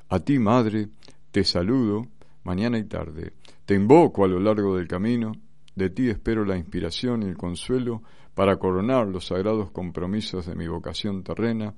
A 0.08 0.20
ti, 0.20 0.38
Madre, 0.38 0.88
te 1.36 1.44
saludo 1.44 2.06
mañana 2.44 2.78
y 2.78 2.84
tarde. 2.84 3.34
Te 3.66 3.74
invoco 3.74 4.24
a 4.24 4.26
lo 4.26 4.40
largo 4.40 4.74
del 4.74 4.88
camino. 4.88 5.32
De 5.74 5.90
ti 5.90 6.08
espero 6.08 6.46
la 6.46 6.56
inspiración 6.56 7.22
y 7.22 7.26
el 7.26 7.36
consuelo 7.36 8.02
para 8.34 8.58
coronar 8.58 9.06
los 9.08 9.26
sagrados 9.26 9.70
compromisos 9.70 10.46
de 10.46 10.54
mi 10.54 10.66
vocación 10.66 11.22
terrena 11.22 11.74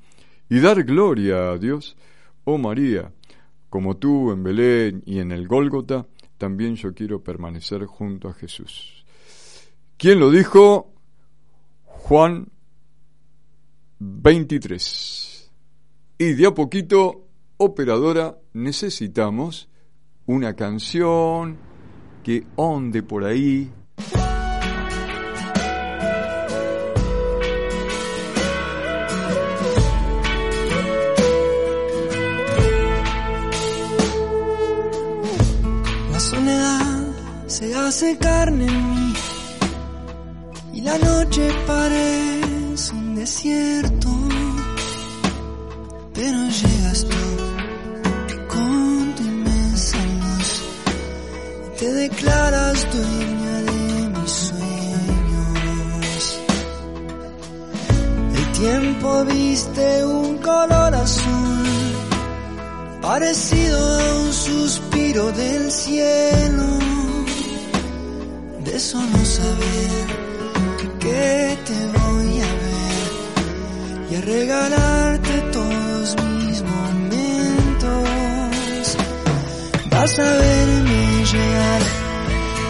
y 0.48 0.60
dar 0.60 0.84
gloria 0.84 1.50
a 1.50 1.58
Dios. 1.58 1.96
Oh 2.44 2.56
María, 2.56 3.12
como 3.68 3.96
tú 3.96 4.30
en 4.30 4.44
Belén 4.44 5.02
y 5.04 5.18
en 5.18 5.32
el 5.32 5.48
Gólgota, 5.48 6.06
también 6.36 6.76
yo 6.76 6.94
quiero 6.94 7.24
permanecer 7.24 7.84
junto 7.84 8.28
a 8.28 8.34
Jesús. 8.34 9.04
¿Quién 9.96 10.20
lo 10.20 10.30
dijo? 10.30 10.92
Juan 11.82 12.46
23. 13.98 15.50
Y 16.18 16.34
de 16.34 16.46
a 16.46 16.54
poquito, 16.54 17.27
operadora, 17.58 18.38
necesitamos 18.54 19.68
una 20.26 20.54
canción 20.54 21.58
que 22.22 22.46
onde 22.56 23.02
por 23.02 23.24
ahí. 23.24 23.70
La 36.12 36.20
soledad 36.20 37.06
se 37.46 37.74
hace 37.74 38.18
carne 38.18 38.66
en 38.66 38.90
mí 38.90 39.12
y 40.74 40.80
la 40.82 40.96
noche 40.98 41.50
parece 41.66 42.92
un 42.92 43.14
desierto. 43.14 44.08
Pero 46.18 46.48
llegas 46.48 47.04
tú 47.04 47.24
con 48.48 49.14
tu 49.14 49.22
inmensa 49.22 49.98
luz 49.98 50.62
y 51.64 51.78
te 51.78 51.92
declaras 51.92 52.86
dueña 52.92 53.56
de 53.70 54.18
mis 54.18 54.32
sueños. 54.48 56.22
El 58.34 58.46
tiempo 58.60 59.24
viste 59.26 60.04
un 60.06 60.38
color 60.38 60.92
azul 60.96 61.66
parecido 63.00 63.78
a 63.78 64.14
un 64.22 64.32
suspiro 64.32 65.30
del 65.30 65.70
cielo, 65.70 66.68
de 68.64 68.80
solo 68.80 69.24
saber 69.24 70.06
que 70.98 71.58
te 71.64 71.78
voy 71.96 72.40
a 72.40 72.52
ver 72.64 73.08
y 74.10 74.14
a 74.16 74.20
regalarte 74.20 75.42
todos 76.14 76.24
mis 76.24 76.62
momentos. 76.62 78.06
Vas 79.90 80.18
a 80.18 80.22
verme 80.22 81.24
llegar, 81.32 81.82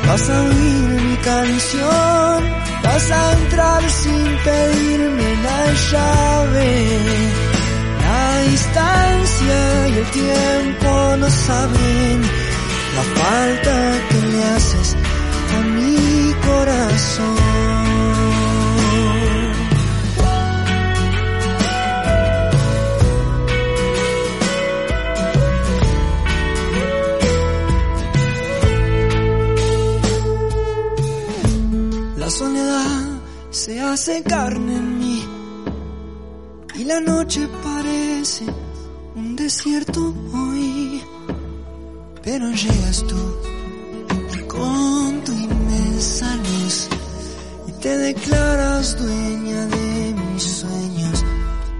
vas 0.07 0.31
a 0.31 0.43
oír 0.43 1.03
mi 1.03 1.17
canción, 1.17 2.45
vas 2.83 3.11
a 3.11 3.33
entrar 3.33 3.91
sin 3.91 4.37
pedirme 4.45 5.37
la 5.43 5.73
llave. 5.91 6.89
La 8.03 8.41
distancia 8.51 9.89
y 9.89 9.95
el 9.99 10.07
tiempo 10.11 11.17
no 11.19 11.31
saben 11.31 12.23
la 12.97 13.03
falta 13.21 13.77
que 14.09 14.21
le 14.27 14.45
haces 14.45 14.97
a 15.55 15.61
mi 15.63 16.35
corazón. 16.47 17.38
Se 34.09 34.23
carne 34.23 34.75
en 34.75 34.99
mí 34.99 35.23
y 36.77 36.85
la 36.85 36.99
noche 36.99 37.47
parece 37.63 38.47
un 39.15 39.37
desierto 39.37 40.01
hoy. 40.33 41.03
Pero 42.23 42.51
llegas 42.51 43.05
tú 43.11 43.23
con 44.55 45.23
tu 45.27 45.33
inmensa 45.33 46.27
luz 46.37 46.89
y 47.67 47.73
te 47.83 47.99
declaras 47.99 48.97
dueña 48.97 49.67
de 49.67 50.15
mis 50.33 50.43
sueños 50.43 51.25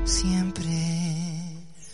siempre. 0.05 0.75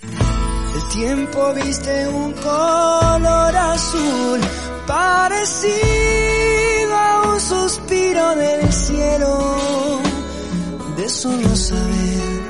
El 0.02 0.82
tiempo 0.98 1.54
viste 1.54 2.08
un 2.08 2.32
color 2.32 3.56
azul 3.56 4.40
parecido 4.84 5.74
a 7.08 7.30
un 7.30 7.40
suspiro 7.40 8.34
del 8.34 8.72
cielo 8.72 10.13
de 11.04 11.10
solo 11.10 11.54
saber 11.54 12.40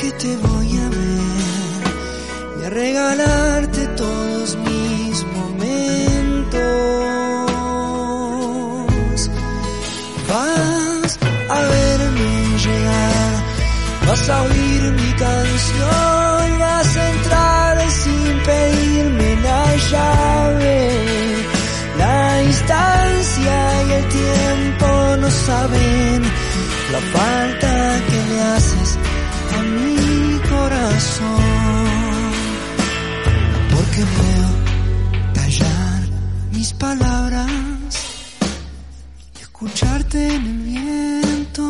que 0.00 0.10
te 0.22 0.36
voy 0.38 0.76
a 0.76 0.88
ver 0.88 1.82
y 2.58 2.64
a 2.64 2.70
regalarte 2.70 3.86
todos 4.02 4.56
mis 4.56 5.24
momentos. 5.36 6.60
Vas 10.32 11.18
a 11.48 11.60
verme 11.74 12.58
llegar, 12.64 13.34
vas 14.08 14.28
a 14.28 14.42
oír 14.42 14.82
mi 15.00 15.12
canción, 15.24 16.58
vas 16.58 16.96
a 16.96 17.10
entrar 17.10 17.90
sin 18.02 18.42
pedirme 18.48 19.36
la 19.42 19.76
llave. 19.90 20.31
La 26.92 27.00
falta 27.00 27.72
que 28.08 28.18
le 28.30 28.40
haces 28.54 28.90
a 29.56 29.62
mi 29.62 30.40
corazón. 30.52 32.32
Porque 33.74 34.02
puedo 34.18 34.48
callar 35.34 36.00
mis 36.52 36.72
palabras 36.74 37.94
y 39.36 39.40
escucharte 39.40 40.18
en 40.36 40.42
el 40.52 40.58
viento 40.72 41.64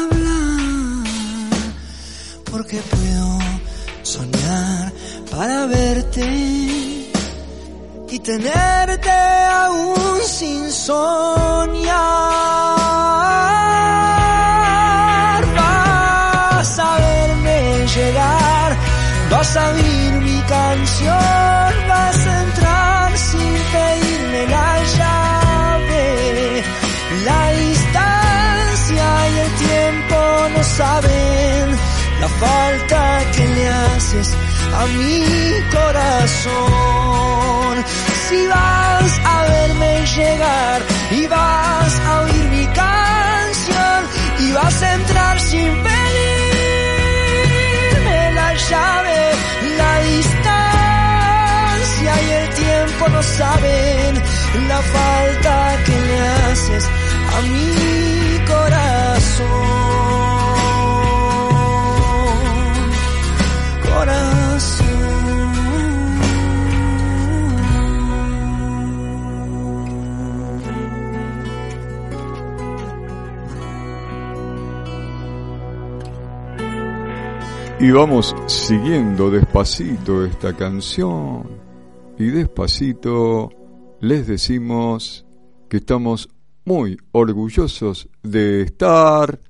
hablar. 0.00 1.06
Porque 2.50 2.78
puedo 2.94 3.38
soñar 4.02 4.92
para 5.30 5.66
verte 5.66 6.26
y 8.10 8.18
tenerte 8.20 9.10
aún 9.10 10.18
sin 10.26 10.70
soñar. 10.72 12.59
Vas 19.30 19.56
a 19.56 19.70
oír 19.70 20.12
mi 20.28 20.40
canción, 20.42 21.72
vas 21.88 22.26
a 22.26 22.40
entrar 22.42 23.16
sin 23.16 23.54
pedirme 23.74 24.46
la 24.56 24.82
llave. 24.96 26.64
La 27.24 27.42
distancia 27.62 29.06
y 29.32 29.38
el 29.44 29.52
tiempo 29.66 30.18
no 30.54 30.62
saben 30.64 31.64
la 32.20 32.28
falta 32.42 33.00
que 33.34 33.44
le 33.56 33.68
haces 33.68 34.28
a 34.80 34.86
mi 34.98 35.24
corazón. 35.76 37.74
Si 38.28 38.46
vas 38.46 39.12
a 39.24 39.36
verme 39.54 40.06
llegar 40.16 40.82
y 41.12 41.26
vas 41.26 42.00
a 42.08 42.20
oír 42.22 42.44
mi 42.56 42.66
canción 42.66 44.00
y 44.40 44.52
vas 44.52 44.82
a 44.82 44.94
entrar 44.94 45.40
sin 45.40 45.68
pedirme 45.82 45.99
saben 53.22 54.14
la 54.68 54.80
falta 54.94 55.76
que 55.84 55.92
le 55.92 56.18
haces 56.28 56.84
a 57.36 57.40
mi 57.42 58.44
corazón. 58.46 59.80
Y 77.82 77.92
vamos 77.92 78.36
siguiendo 78.46 79.30
despacito 79.30 80.26
esta 80.26 80.52
canción. 80.52 81.59
Y 82.20 82.28
despacito 82.28 83.48
les 84.02 84.26
decimos 84.26 85.24
que 85.70 85.78
estamos 85.78 86.28
muy 86.66 86.98
orgullosos 87.12 88.10
de 88.22 88.60
estar 88.60 89.40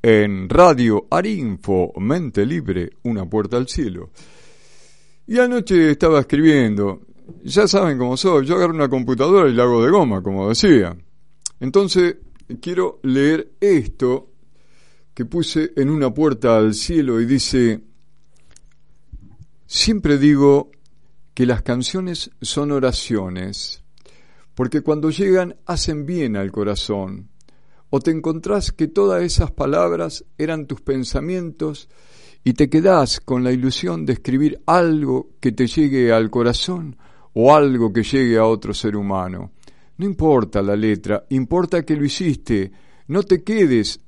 en 0.00 0.48
Radio 0.48 1.08
Arinfo, 1.10 1.92
Mente 1.96 2.46
Libre, 2.46 2.90
una 3.02 3.28
puerta 3.28 3.56
al 3.56 3.66
cielo. 3.66 4.10
Y 5.26 5.40
anoche 5.40 5.90
estaba 5.90 6.20
escribiendo, 6.20 7.00
ya 7.42 7.66
saben 7.66 7.98
cómo 7.98 8.16
soy, 8.16 8.46
yo 8.46 8.54
agarro 8.54 8.72
una 8.72 8.88
computadora 8.88 9.50
y 9.50 9.52
la 9.52 9.64
hago 9.64 9.84
de 9.84 9.90
goma, 9.90 10.22
como 10.22 10.48
decía. 10.48 10.96
Entonces, 11.58 12.14
quiero 12.60 13.00
leer 13.02 13.54
esto 13.58 14.30
que 15.12 15.24
puse 15.24 15.72
en 15.74 15.90
una 15.90 16.14
puerta 16.14 16.58
al 16.58 16.74
cielo 16.74 17.20
y 17.20 17.26
dice, 17.26 17.80
siempre 19.66 20.16
digo 20.16 20.70
que 21.36 21.44
las 21.44 21.60
canciones 21.60 22.30
son 22.40 22.72
oraciones, 22.72 23.84
porque 24.54 24.80
cuando 24.80 25.10
llegan 25.10 25.54
hacen 25.66 26.06
bien 26.06 26.34
al 26.34 26.50
corazón, 26.50 27.28
o 27.90 28.00
te 28.00 28.10
encontrás 28.10 28.72
que 28.72 28.88
todas 28.88 29.22
esas 29.22 29.50
palabras 29.50 30.24
eran 30.38 30.66
tus 30.66 30.80
pensamientos 30.80 31.90
y 32.42 32.54
te 32.54 32.70
quedás 32.70 33.20
con 33.20 33.44
la 33.44 33.52
ilusión 33.52 34.06
de 34.06 34.14
escribir 34.14 34.62
algo 34.64 35.28
que 35.38 35.52
te 35.52 35.66
llegue 35.66 36.10
al 36.10 36.30
corazón 36.30 36.96
o 37.34 37.54
algo 37.54 37.92
que 37.92 38.02
llegue 38.02 38.38
a 38.38 38.46
otro 38.46 38.72
ser 38.72 38.96
humano. 38.96 39.52
No 39.98 40.06
importa 40.06 40.62
la 40.62 40.74
letra, 40.74 41.26
importa 41.28 41.84
que 41.84 41.96
lo 41.96 42.06
hiciste, 42.06 42.72
no 43.08 43.24
te 43.24 43.44
quedes 43.44 44.00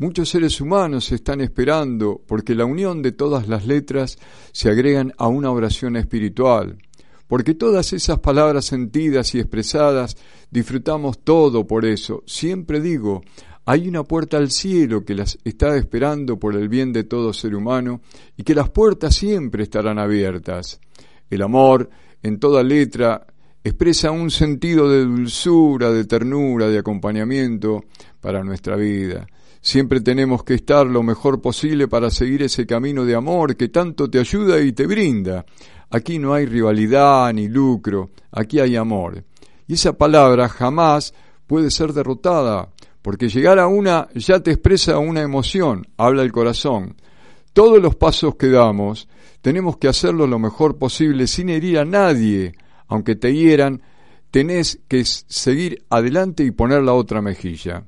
Muchos 0.00 0.28
seres 0.28 0.60
humanos 0.60 1.10
están 1.10 1.40
esperando 1.40 2.22
porque 2.24 2.54
la 2.54 2.64
unión 2.64 3.02
de 3.02 3.10
todas 3.10 3.48
las 3.48 3.66
letras 3.66 4.16
se 4.52 4.70
agregan 4.70 5.12
a 5.18 5.26
una 5.26 5.50
oración 5.50 5.96
espiritual, 5.96 6.78
porque 7.26 7.54
todas 7.54 7.92
esas 7.92 8.20
palabras 8.20 8.66
sentidas 8.66 9.34
y 9.34 9.40
expresadas 9.40 10.16
disfrutamos 10.52 11.18
todo 11.24 11.66
por 11.66 11.84
eso. 11.84 12.22
Siempre 12.26 12.80
digo, 12.80 13.22
hay 13.64 13.88
una 13.88 14.04
puerta 14.04 14.36
al 14.36 14.52
cielo 14.52 15.04
que 15.04 15.16
las 15.16 15.36
está 15.42 15.76
esperando 15.76 16.38
por 16.38 16.54
el 16.54 16.68
bien 16.68 16.92
de 16.92 17.02
todo 17.02 17.32
ser 17.32 17.56
humano 17.56 18.00
y 18.36 18.44
que 18.44 18.54
las 18.54 18.70
puertas 18.70 19.16
siempre 19.16 19.64
estarán 19.64 19.98
abiertas. 19.98 20.78
El 21.28 21.42
amor, 21.42 21.90
en 22.22 22.38
toda 22.38 22.62
letra, 22.62 23.26
expresa 23.64 24.12
un 24.12 24.30
sentido 24.30 24.88
de 24.88 25.04
dulzura, 25.04 25.90
de 25.90 26.04
ternura, 26.04 26.68
de 26.68 26.78
acompañamiento 26.78 27.82
para 28.20 28.44
nuestra 28.44 28.76
vida. 28.76 29.26
Siempre 29.68 30.00
tenemos 30.00 30.44
que 30.44 30.54
estar 30.54 30.86
lo 30.86 31.02
mejor 31.02 31.42
posible 31.42 31.88
para 31.88 32.08
seguir 32.08 32.42
ese 32.42 32.66
camino 32.66 33.04
de 33.04 33.14
amor 33.14 33.54
que 33.54 33.68
tanto 33.68 34.08
te 34.08 34.18
ayuda 34.18 34.58
y 34.62 34.72
te 34.72 34.86
brinda. 34.86 35.44
Aquí 35.90 36.18
no 36.18 36.32
hay 36.32 36.46
rivalidad 36.46 37.30
ni 37.34 37.48
lucro, 37.48 38.08
aquí 38.32 38.60
hay 38.60 38.76
amor. 38.76 39.22
Y 39.66 39.74
esa 39.74 39.92
palabra 39.92 40.48
jamás 40.48 41.12
puede 41.46 41.70
ser 41.70 41.92
derrotada, 41.92 42.70
porque 43.02 43.28
llegar 43.28 43.58
a 43.58 43.66
una 43.66 44.08
ya 44.14 44.40
te 44.40 44.52
expresa 44.52 44.96
una 44.96 45.20
emoción, 45.20 45.86
habla 45.98 46.22
el 46.22 46.32
corazón. 46.32 46.96
Todos 47.52 47.78
los 47.78 47.94
pasos 47.94 48.36
que 48.36 48.48
damos 48.48 49.06
tenemos 49.42 49.76
que 49.76 49.88
hacerlo 49.88 50.26
lo 50.26 50.38
mejor 50.38 50.78
posible 50.78 51.26
sin 51.26 51.50
herir 51.50 51.78
a 51.78 51.84
nadie, 51.84 52.54
aunque 52.86 53.16
te 53.16 53.34
hieran, 53.34 53.82
tenés 54.30 54.80
que 54.88 55.04
seguir 55.04 55.84
adelante 55.90 56.42
y 56.42 56.52
poner 56.52 56.82
la 56.82 56.94
otra 56.94 57.20
mejilla 57.20 57.84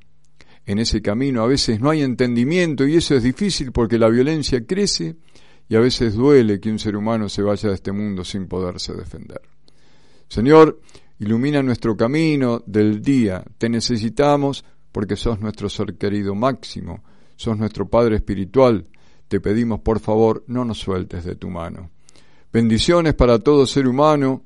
en 0.66 0.78
ese 0.78 1.02
camino. 1.02 1.42
A 1.42 1.46
veces 1.46 1.80
no 1.80 1.90
hay 1.90 2.02
entendimiento 2.02 2.86
y 2.86 2.96
eso 2.96 3.14
es 3.14 3.22
difícil 3.22 3.72
porque 3.72 3.98
la 3.98 4.08
violencia 4.08 4.64
crece 4.64 5.16
y 5.68 5.76
a 5.76 5.80
veces 5.80 6.14
duele 6.14 6.60
que 6.60 6.70
un 6.70 6.78
ser 6.78 6.96
humano 6.96 7.28
se 7.28 7.42
vaya 7.42 7.68
de 7.68 7.74
este 7.74 7.92
mundo 7.92 8.24
sin 8.24 8.46
poderse 8.46 8.92
defender. 8.92 9.40
Señor, 10.28 10.80
ilumina 11.18 11.62
nuestro 11.62 11.96
camino 11.96 12.62
del 12.66 13.02
día. 13.02 13.44
Te 13.58 13.68
necesitamos 13.68 14.64
porque 14.92 15.16
sos 15.16 15.40
nuestro 15.40 15.68
ser 15.68 15.96
querido 15.96 16.34
máximo, 16.34 17.04
sos 17.36 17.56
nuestro 17.56 17.88
Padre 17.88 18.16
espiritual. 18.16 18.86
Te 19.28 19.40
pedimos, 19.40 19.80
por 19.80 20.00
favor, 20.00 20.44
no 20.48 20.64
nos 20.64 20.78
sueltes 20.78 21.24
de 21.24 21.36
tu 21.36 21.48
mano. 21.48 21.90
Bendiciones 22.52 23.14
para 23.14 23.38
todo 23.38 23.66
ser 23.66 23.86
humano 23.86 24.42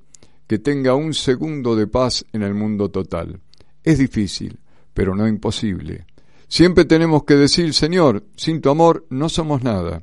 que 0.46 0.58
tenga 0.58 0.94
un 0.94 1.14
segundo 1.14 1.74
de 1.74 1.86
paz 1.86 2.26
en 2.32 2.42
el 2.42 2.52
mundo 2.52 2.90
total. 2.90 3.40
Es 3.82 3.98
difícil, 3.98 4.58
pero 4.94 5.14
no 5.14 5.28
imposible. 5.28 6.06
Siempre 6.48 6.84
tenemos 6.84 7.24
que 7.24 7.34
decir, 7.34 7.74
Señor, 7.74 8.24
sin 8.36 8.60
tu 8.60 8.70
amor 8.70 9.06
no 9.10 9.28
somos 9.28 9.62
nada. 9.62 10.00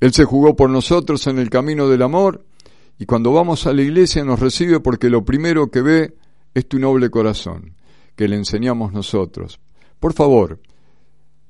Él 0.00 0.12
se 0.12 0.24
jugó 0.24 0.56
por 0.56 0.70
nosotros 0.70 1.26
en 1.26 1.38
el 1.38 1.50
camino 1.50 1.88
del 1.88 2.02
amor 2.02 2.46
y 2.98 3.06
cuando 3.06 3.32
vamos 3.32 3.66
a 3.66 3.72
la 3.72 3.82
iglesia 3.82 4.24
nos 4.24 4.40
recibe 4.40 4.80
porque 4.80 5.10
lo 5.10 5.24
primero 5.24 5.70
que 5.70 5.82
ve 5.82 6.14
es 6.54 6.66
tu 6.66 6.78
noble 6.78 7.10
corazón, 7.10 7.74
que 8.16 8.28
le 8.28 8.36
enseñamos 8.36 8.92
nosotros. 8.92 9.60
Por 9.98 10.14
favor, 10.14 10.60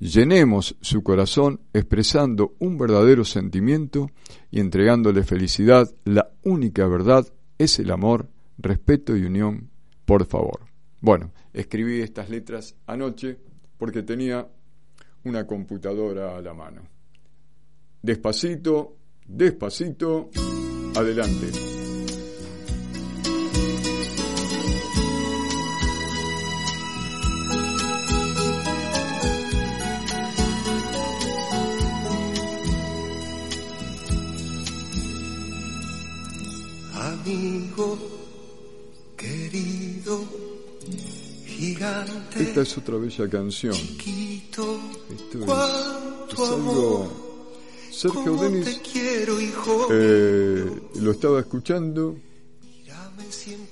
Llenemos 0.01 0.77
su 0.81 1.03
corazón 1.03 1.61
expresando 1.75 2.55
un 2.59 2.79
verdadero 2.79 3.23
sentimiento 3.27 4.11
y 4.51 4.61
entregándole 4.61 5.25
felicidad. 5.25 5.95
La 6.05 6.31
única 6.43 6.87
verdad 6.87 7.27
es 7.59 7.79
el 7.79 7.91
amor, 7.91 8.31
respeto 8.57 9.15
y 9.15 9.25
unión, 9.25 9.69
por 10.07 10.25
favor. 10.25 10.70
Bueno, 11.01 11.33
escribí 11.55 12.03
estas 12.03 12.29
letras 12.29 12.77
anoche 12.87 13.39
porque 13.79 14.03
tenía 14.03 14.47
una 15.25 15.47
computadora 15.47 16.37
a 16.37 16.43
la 16.43 16.53
mano. 16.53 16.83
Despacito, 18.03 18.97
despacito, 19.27 20.31
adelante. 20.95 21.51
Amigo 36.93 37.99
querido, 39.17 40.50
gigante, 41.61 42.43
Esta 42.43 42.63
es 42.63 42.79
otra 42.79 42.97
bella 42.97 43.29
canción. 43.29 43.75
chiquito, 43.75 44.81
Esto 45.11 45.39
es, 45.39 45.45
cuánto 45.45 46.33
es 46.33 46.41
algo... 46.41 46.97
amor, 46.97 47.31
Sergio 47.91 48.37
Denis 48.37 48.81
eh, 49.91 50.81
lo 51.01 51.11
estaba 51.11 51.41
escuchando 51.41 52.17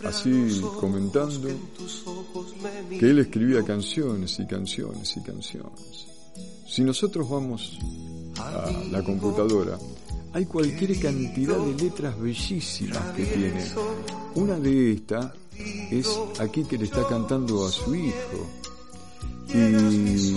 así 0.04 0.60
comentando 0.80 1.48
que 2.98 3.10
él 3.10 3.18
escribía 3.20 3.64
canciones 3.64 4.38
y 4.38 4.46
canciones 4.46 5.16
y 5.16 5.22
canciones. 5.22 6.06
Si 6.68 6.82
nosotros 6.82 7.28
vamos 7.28 7.78
a 8.38 8.70
la 8.90 9.02
computadora, 9.02 9.78
hay 10.32 10.44
cualquier 10.46 10.98
cantidad 11.00 11.58
de 11.58 11.84
letras 11.84 12.20
bellísimas 12.20 13.14
que 13.16 13.24
tiene. 13.24 13.64
Una 14.34 14.58
de 14.58 14.92
estas 14.92 15.32
es 15.90 16.08
aquí 16.38 16.64
que 16.64 16.78
le 16.78 16.84
está 16.84 17.06
cantando 17.06 17.66
a 17.66 17.70
su 17.70 17.94
hijo. 17.94 18.46
Y 19.48 20.34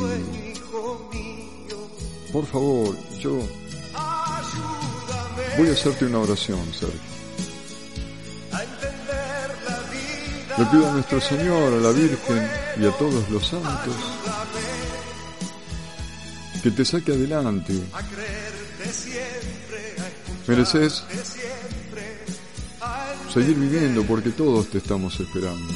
por 2.31 2.45
favor, 2.45 2.95
yo 3.19 3.39
voy 5.57 5.69
a 5.69 5.73
hacerte 5.73 6.05
una 6.05 6.19
oración, 6.19 6.61
Sergio. 6.73 6.99
Le 10.57 10.65
pido 10.65 10.89
a 10.89 10.93
nuestro 10.93 11.21
Señor, 11.21 11.73
a 11.73 11.77
la 11.77 11.91
Virgen 11.91 12.49
y 12.79 12.85
a 12.85 12.91
todos 12.97 13.29
los 13.29 13.47
santos 13.47 13.95
que 16.61 16.71
te 16.71 16.85
saque 16.85 17.11
adelante. 17.11 17.73
Mereces 20.47 21.03
seguir 23.31 23.57
viviendo 23.57 24.03
porque 24.03 24.31
todos 24.31 24.67
te 24.67 24.79
estamos 24.79 25.17
esperando. 25.17 25.73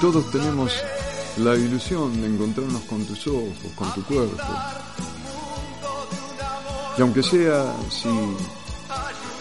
Todos 0.00 0.30
tenemos 0.30 0.72
la 1.38 1.56
ilusión 1.56 2.20
de 2.20 2.28
encontrarnos 2.28 2.82
con 2.82 3.04
tus 3.04 3.26
ojos, 3.26 3.52
con 3.74 3.92
tu 3.92 4.04
cuerpo. 4.04 4.42
Y 6.96 7.02
aunque 7.02 7.24
sea 7.24 7.74
si 7.90 8.08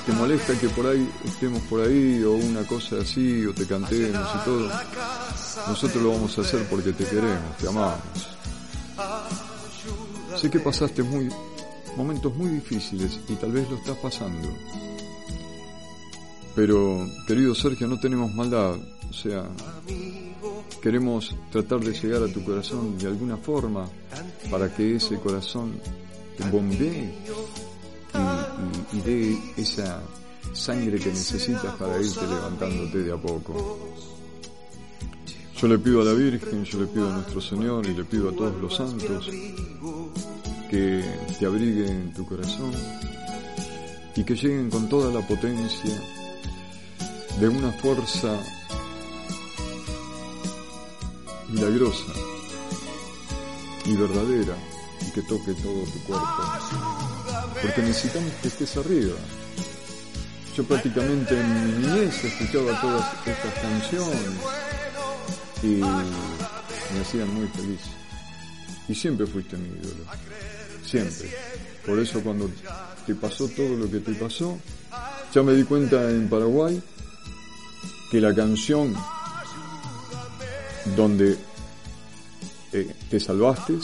te 0.07 0.11
molesta 0.13 0.57
que 0.59 0.69
por 0.69 0.88
ahí 0.88 1.07
estemos 1.23 1.61
por 1.63 1.81
ahí 1.81 2.23
o 2.23 2.31
una 2.31 2.63
cosa 2.63 2.97
así 3.01 3.45
o 3.45 3.53
te 3.53 3.67
cantemos 3.67 4.27
y 4.36 4.45
todo, 4.45 4.71
nosotros 5.67 6.01
lo 6.01 6.13
vamos 6.13 6.36
a 6.39 6.41
hacer 6.41 6.67
porque 6.67 6.93
te 6.93 7.05
queremos, 7.05 7.57
te 7.59 7.67
amamos. 7.67 7.99
Sé 10.36 10.49
que 10.49 10.59
pasaste 10.59 11.03
muy 11.03 11.29
momentos 11.95 12.36
muy 12.36 12.49
difíciles 12.49 13.19
y 13.29 13.36
tal 13.36 13.51
vez 13.51 13.69
lo 13.69 13.77
estás 13.77 13.97
pasando. 13.97 14.49
Pero, 16.56 17.08
querido 17.28 17.56
Sergio, 17.56 17.88
no 17.88 17.99
tenemos 17.99 18.34
maldad. 18.34 18.76
O 19.10 19.14
sea, 19.14 19.43
queremos 20.82 21.36
tratar 21.51 21.80
de 21.80 21.93
llegar 21.93 22.24
a 22.24 22.28
tu 22.28 22.43
corazón 22.43 22.97
de 22.97 23.08
alguna 23.08 23.38
forma 23.38 23.88
para 24.51 24.74
que 24.74 24.95
ese 24.95 25.18
corazón 25.20 25.74
te 26.38 26.49
bombee 26.49 27.14
y, 28.93 28.97
y- 28.97 29.01
dé 29.01 29.38
esa 29.58 30.01
sangre 30.54 30.99
que 30.99 31.10
necesitas 31.10 31.76
para 31.76 31.99
irte 32.01 32.28
levantándote 32.28 32.99
de 33.04 33.12
a 33.14 33.18
poco. 33.18 33.80
Yo 35.60 35.68
le 35.68 35.80
pido 35.80 36.01
a 36.01 36.06
la 36.06 36.14
Virgen, 36.14 36.66
yo 36.66 36.80
le 36.82 36.88
pido 36.88 37.10
a 37.10 37.16
nuestro 37.16 37.39
Señor 37.39 37.86
y 37.88 37.93
le 37.93 38.04
pido 38.04 38.30
a 38.30 38.34
todos 38.34 38.60
los 38.62 38.76
santos 38.76 39.30
que 40.70 41.04
te 41.39 41.45
abriguen 41.45 41.89
en 41.89 42.14
tu 42.14 42.26
corazón 42.26 42.72
y 44.16 44.24
que 44.24 44.36
lleguen 44.36 44.70
con 44.70 44.89
toda 44.89 45.12
la 45.14 45.26
potencia 45.26 45.93
de 47.39 47.47
una 47.47 47.71
fuerza 47.71 48.39
milagrosa 51.49 52.13
y 53.86 53.95
verdadera 53.95 54.55
y 55.01 55.11
que 55.11 55.21
toque 55.23 55.53
todo 55.53 55.84
tu 55.84 56.03
cuerpo. 56.03 56.43
Porque 57.61 57.81
necesitamos 57.81 58.31
que 58.41 58.47
estés 58.47 58.77
arriba. 58.77 59.15
Yo 60.55 60.63
prácticamente 60.63 61.39
en 61.39 61.81
mi 61.81 61.88
niñez 61.88 62.23
escuchaba 62.23 62.79
todas 62.79 63.05
estas 63.25 63.53
canciones 63.55 64.19
y 65.63 65.81
me 66.93 67.01
hacían 67.01 67.34
muy 67.34 67.47
feliz. 67.47 67.81
Y 68.88 68.93
siempre 68.93 69.25
fuiste 69.25 69.57
mi 69.57 69.69
ídolo. 69.69 70.03
Siempre. 70.86 71.31
Por 71.86 71.99
eso 71.99 72.21
cuando 72.21 72.49
te 73.07 73.15
pasó 73.15 73.47
todo 73.47 73.75
lo 73.75 73.89
que 73.89 73.99
te 73.99 74.13
pasó, 74.13 74.57
ya 75.34 75.41
me 75.41 75.53
di 75.53 75.63
cuenta 75.63 76.09
en 76.09 76.29
Paraguay 76.29 76.81
que 78.14 78.22
la 78.22 78.32
canción 78.36 78.93
donde 80.95 81.36
eh, 82.72 82.95
te 83.09 83.20
salvaste 83.20 83.80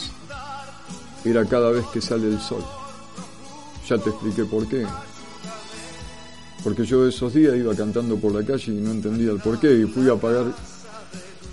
era 1.24 1.44
cada 1.46 1.72
vez 1.72 1.84
que 1.92 2.00
sale 2.00 2.28
el 2.28 2.40
sol. 2.40 2.64
Ya 3.88 3.98
te 3.98 4.10
expliqué 4.10 4.44
por 4.44 4.68
qué. 4.68 4.86
Porque 6.62 6.84
yo 6.84 7.08
esos 7.08 7.34
días 7.34 7.56
iba 7.56 7.74
cantando 7.74 8.16
por 8.18 8.32
la 8.32 8.46
calle 8.46 8.70
y 8.72 8.76
no 8.80 8.92
entendía 8.92 9.32
el 9.32 9.40
por 9.40 9.58
qué 9.58 9.72
y 9.80 9.84
fui 9.86 10.08
a 10.08 10.14
pagar 10.14 10.44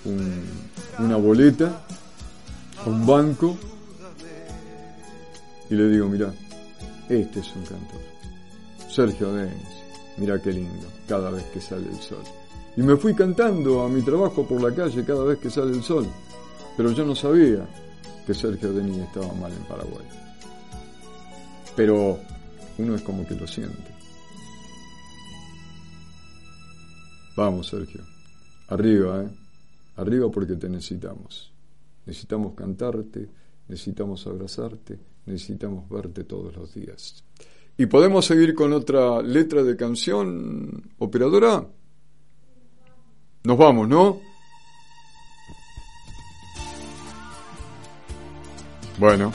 un- 0.06 0.46
una 1.00 1.16
boleta 1.18 1.82
a 2.86 2.90
un 2.90 3.08
banco 3.08 3.58
y 5.72 5.74
le 5.74 5.90
digo, 5.90 6.08
mira, 6.10 6.32
este 7.10 7.40
es 7.40 7.48
un 7.56 7.64
cantor. 7.64 8.02
Sergio 8.88 9.34
Denis, 9.34 9.66
mira 10.18 10.40
qué 10.40 10.52
lindo, 10.54 10.86
cada 11.08 11.32
vez 11.32 11.44
que 11.46 11.60
sale 11.60 11.88
el 11.90 12.00
sol. 12.00 12.22
Y 12.78 12.84
me 12.84 12.96
fui 12.96 13.16
cantando 13.16 13.82
a 13.82 13.90
mi 13.90 14.04
trabajo 14.04 14.48
por 14.48 14.62
la 14.62 14.74
calle 14.74 15.04
cada 15.04 15.24
vez 15.24 15.40
que 15.40 15.50
sale 15.50 15.72
el 15.72 15.82
sol. 15.82 16.06
Pero 16.78 16.92
yo 16.92 17.04
no 17.04 17.16
sabía 17.16 17.68
que 18.26 18.36
Sergio 18.36 18.72
Denis 18.72 19.00
estaba 19.00 19.34
mal 19.34 19.52
en 19.52 19.64
Paraguay. 19.64 20.06
Pero 21.76 22.20
uno 22.78 22.96
es 22.96 23.02
como 23.02 23.26
que 23.26 23.34
lo 23.34 23.48
siente. 23.48 23.96
Vamos, 27.36 27.68
Sergio. 27.68 28.02
Arriba, 28.68 29.24
¿eh? 29.24 29.30
Arriba 29.96 30.30
porque 30.30 30.56
te 30.56 30.70
necesitamos. 30.70 31.52
Necesitamos 32.06 32.54
cantarte, 32.54 33.28
necesitamos 33.68 34.28
abrazarte, 34.28 35.00
necesitamos 35.26 35.90
verte 35.90 36.26
todos 36.26 36.56
los 36.56 36.76
días. 36.76 37.24
¿Y 37.76 37.88
podemos 37.88 38.26
seguir 38.26 38.54
con 38.54 38.74
otra 38.74 39.22
letra 39.24 39.64
de 39.64 39.76
canción, 39.76 40.92
operadora? 41.00 41.68
Nos 43.48 43.58
vamos, 43.58 43.88
¿no? 43.88 44.20
Bueno, 48.98 49.32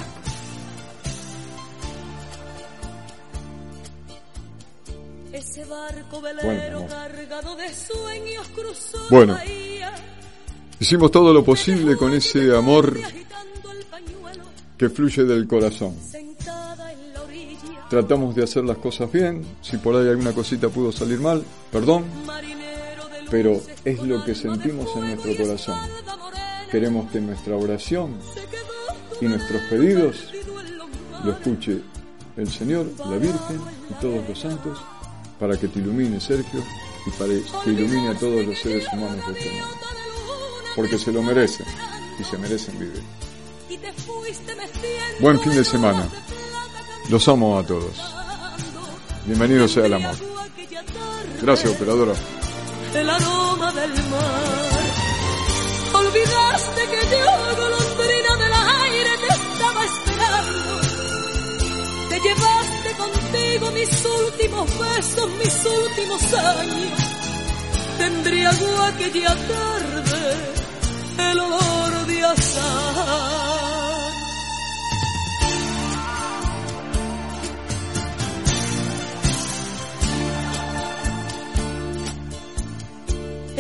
Ese 5.33 5.65
barco 5.65 6.21
Bueno, 6.21 6.43
velero 6.43 6.77
amor. 6.81 6.91
cargado 6.91 7.57
de 7.57 7.75
sueños 7.75 8.49
cruzó 8.55 8.99
Bueno. 9.09 9.39
hicimos 10.79 11.11
todo 11.11 11.33
lo 11.33 11.43
posible 11.43 11.97
con 11.97 12.13
ese 12.13 12.55
amor 12.55 12.99
que 14.77 14.91
fluye 14.91 15.25
del 15.25 15.49
corazón. 15.49 15.97
Tratamos 17.89 18.35
de 18.35 18.45
hacer 18.45 18.65
las 18.65 18.77
cosas 18.77 19.11
bien, 19.11 19.43
si 19.63 19.79
por 19.79 19.97
ahí 19.97 20.07
alguna 20.07 20.33
cosita 20.33 20.69
pudo 20.69 20.93
salir 20.93 21.19
mal, 21.19 21.43
perdón, 21.71 22.05
pero 23.33 23.63
es 23.87 23.99
lo 24.03 24.23
que 24.27 24.35
sentimos 24.35 24.95
en 24.95 25.07
nuestro 25.07 25.35
corazón. 25.35 25.79
Queremos 26.71 27.11
que 27.11 27.19
nuestra 27.19 27.57
oración 27.57 28.19
y 29.23 29.25
nuestros 29.25 29.63
pedidos 29.71 30.27
lo 31.25 31.33
escuche 31.33 31.81
el 32.37 32.53
Señor, 32.53 32.93
la 32.99 33.17
Virgen 33.17 33.59
y 33.89 33.95
todos 34.03 34.29
los 34.29 34.39
santos 34.39 34.79
para 35.41 35.59
que 35.59 35.67
te 35.67 35.79
ilumine, 35.79 36.21
Sergio, 36.21 36.63
y 37.07 37.11
para 37.13 37.33
que 37.65 37.71
ilumine 37.71 38.11
a 38.11 38.19
todos 38.19 38.45
los 38.45 38.59
seres 38.59 38.85
humanos 38.93 39.27
de 39.27 39.33
este 39.33 39.51
mundo. 39.51 39.67
Porque 40.77 40.99
se 40.99 41.11
lo 41.11 41.23
merecen 41.23 41.67
y 42.21 42.25
se 42.25 42.37
merecen 42.37 42.79
vivir. 42.79 43.03
Buen 45.21 45.41
fin 45.41 45.55
de 45.55 45.65
semana. 45.65 46.07
Los 47.09 47.27
amo 47.29 47.59
a 47.59 47.67
todos. 47.67 47.97
cantando. 47.97 48.89
Bienvenido 49.25 49.67
sea 49.69 49.87
el 49.87 49.95
amor. 49.95 50.17
Gracias, 51.41 51.73
operadora. 51.73 52.13
El 53.01 53.11
aroma 53.11 53.73
del 53.73 53.93
mar. 54.11 54.83
Olvidaste 55.95 56.81
que 56.93 57.01
yo, 57.13 57.57
golondrina 57.63 58.33
del 58.43 58.55
aire, 58.85 59.11
te 59.23 59.29
estaba 59.41 59.85
esperando. 59.85 60.81
Te 62.11 62.21
llevaste 62.21 62.91
contigo 63.03 63.71
mis 63.73 64.05
últimos 64.05 64.79
besos, 64.79 65.31
mis 65.43 65.67
últimos 65.67 66.35
años. 66.35 67.01
Te 67.99 68.05
embriagó 68.07 68.83
aquella 68.83 69.35
tarde 69.35 70.37
el 71.31 71.39
olor 71.41 72.07
de 72.07 72.25
azar. 72.25 73.52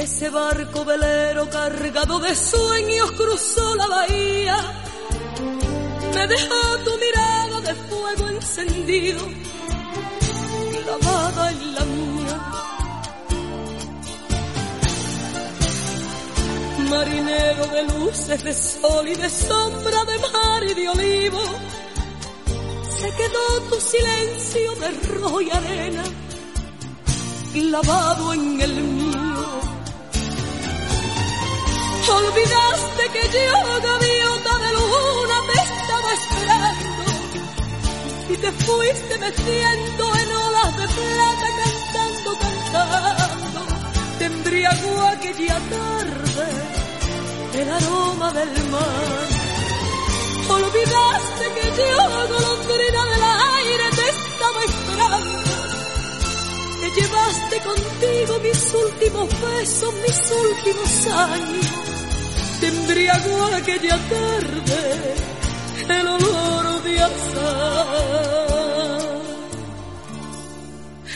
Ese 0.02 0.28
barco 0.30 0.84
velero 0.84 1.48
cargado 1.48 2.18
de 2.18 2.34
sueños 2.34 3.12
cruzó 3.12 3.76
la 3.76 3.86
bahía. 3.86 4.56
Me 6.12 6.26
dejó 6.26 6.78
tu 6.84 6.90
mirada 6.98 7.60
de 7.60 7.74
fuego 7.74 8.28
encendido, 8.30 9.20
clavada 10.72 11.52
en 11.52 11.74
la 11.76 11.84
mía. 11.84 12.36
Marinero 16.90 17.66
de 17.68 17.82
luces, 17.84 18.42
de 18.42 18.54
sol 18.54 19.06
y 19.06 19.14
de 19.14 19.30
sombra, 19.30 20.04
de 20.04 20.18
mar 20.18 20.64
y 20.64 20.74
de 20.74 20.88
olivo. 20.88 21.42
Se 23.00 23.08
quedó 23.12 23.60
tu 23.70 23.80
silencio 23.80 24.74
de 24.80 24.90
rojo 25.14 25.40
y 25.40 25.50
arena, 25.50 26.02
clavado 27.52 28.34
en 28.34 28.60
el 28.60 28.74
mío. 28.82 29.01
Olvidaste 32.08 33.08
que 33.12 33.22
yo, 33.34 33.80
gaviota 33.80 34.58
de 34.58 34.72
luna, 34.72 35.36
te 35.46 35.56
estaba 35.62 36.12
esperando 36.12 37.02
y 38.28 38.36
te 38.36 38.52
fuiste 38.52 39.18
metiendo 39.18 40.14
en 40.16 40.32
olas 40.32 40.76
de 40.78 40.86
plata, 40.88 41.48
cantando, 41.60 42.38
cantando. 42.38 43.60
Te 44.18 44.24
embriagó 44.24 45.02
aquella 45.14 45.58
tarde 45.70 46.46
el 47.54 47.70
aroma 47.70 48.32
del 48.32 48.64
mar. 48.70 49.28
Olvidaste 50.48 51.44
que 51.54 51.66
yo, 51.78 51.96
golondrina 52.28 53.02
del 53.12 53.22
aire, 53.22 53.86
te 53.98 54.06
estaba 54.10 54.60
esperando. 54.64 55.52
Te 56.80 57.00
llevaste 57.00 57.60
contigo 57.60 58.38
mis 58.42 58.74
últimos 58.74 59.28
besos, 59.40 59.94
mis 59.94 60.32
últimos 60.32 61.06
años 61.06 61.81
te 62.62 62.68
embriagó 62.68 63.44
aquella 63.56 63.98
tarde 64.08 65.14
el 65.88 66.06
olor 66.06 66.82
de 66.84 66.94
azar. 67.00 68.22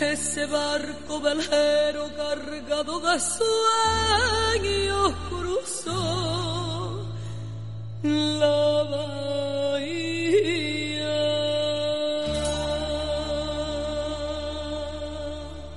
Ese 0.01 0.47
barco 0.47 1.20
velero 1.20 2.11
cargado 2.16 2.99
de 2.99 3.20
sueños 3.20 5.12
cruzó 5.30 7.07
la 8.03 8.82
bahía. 8.90 10.66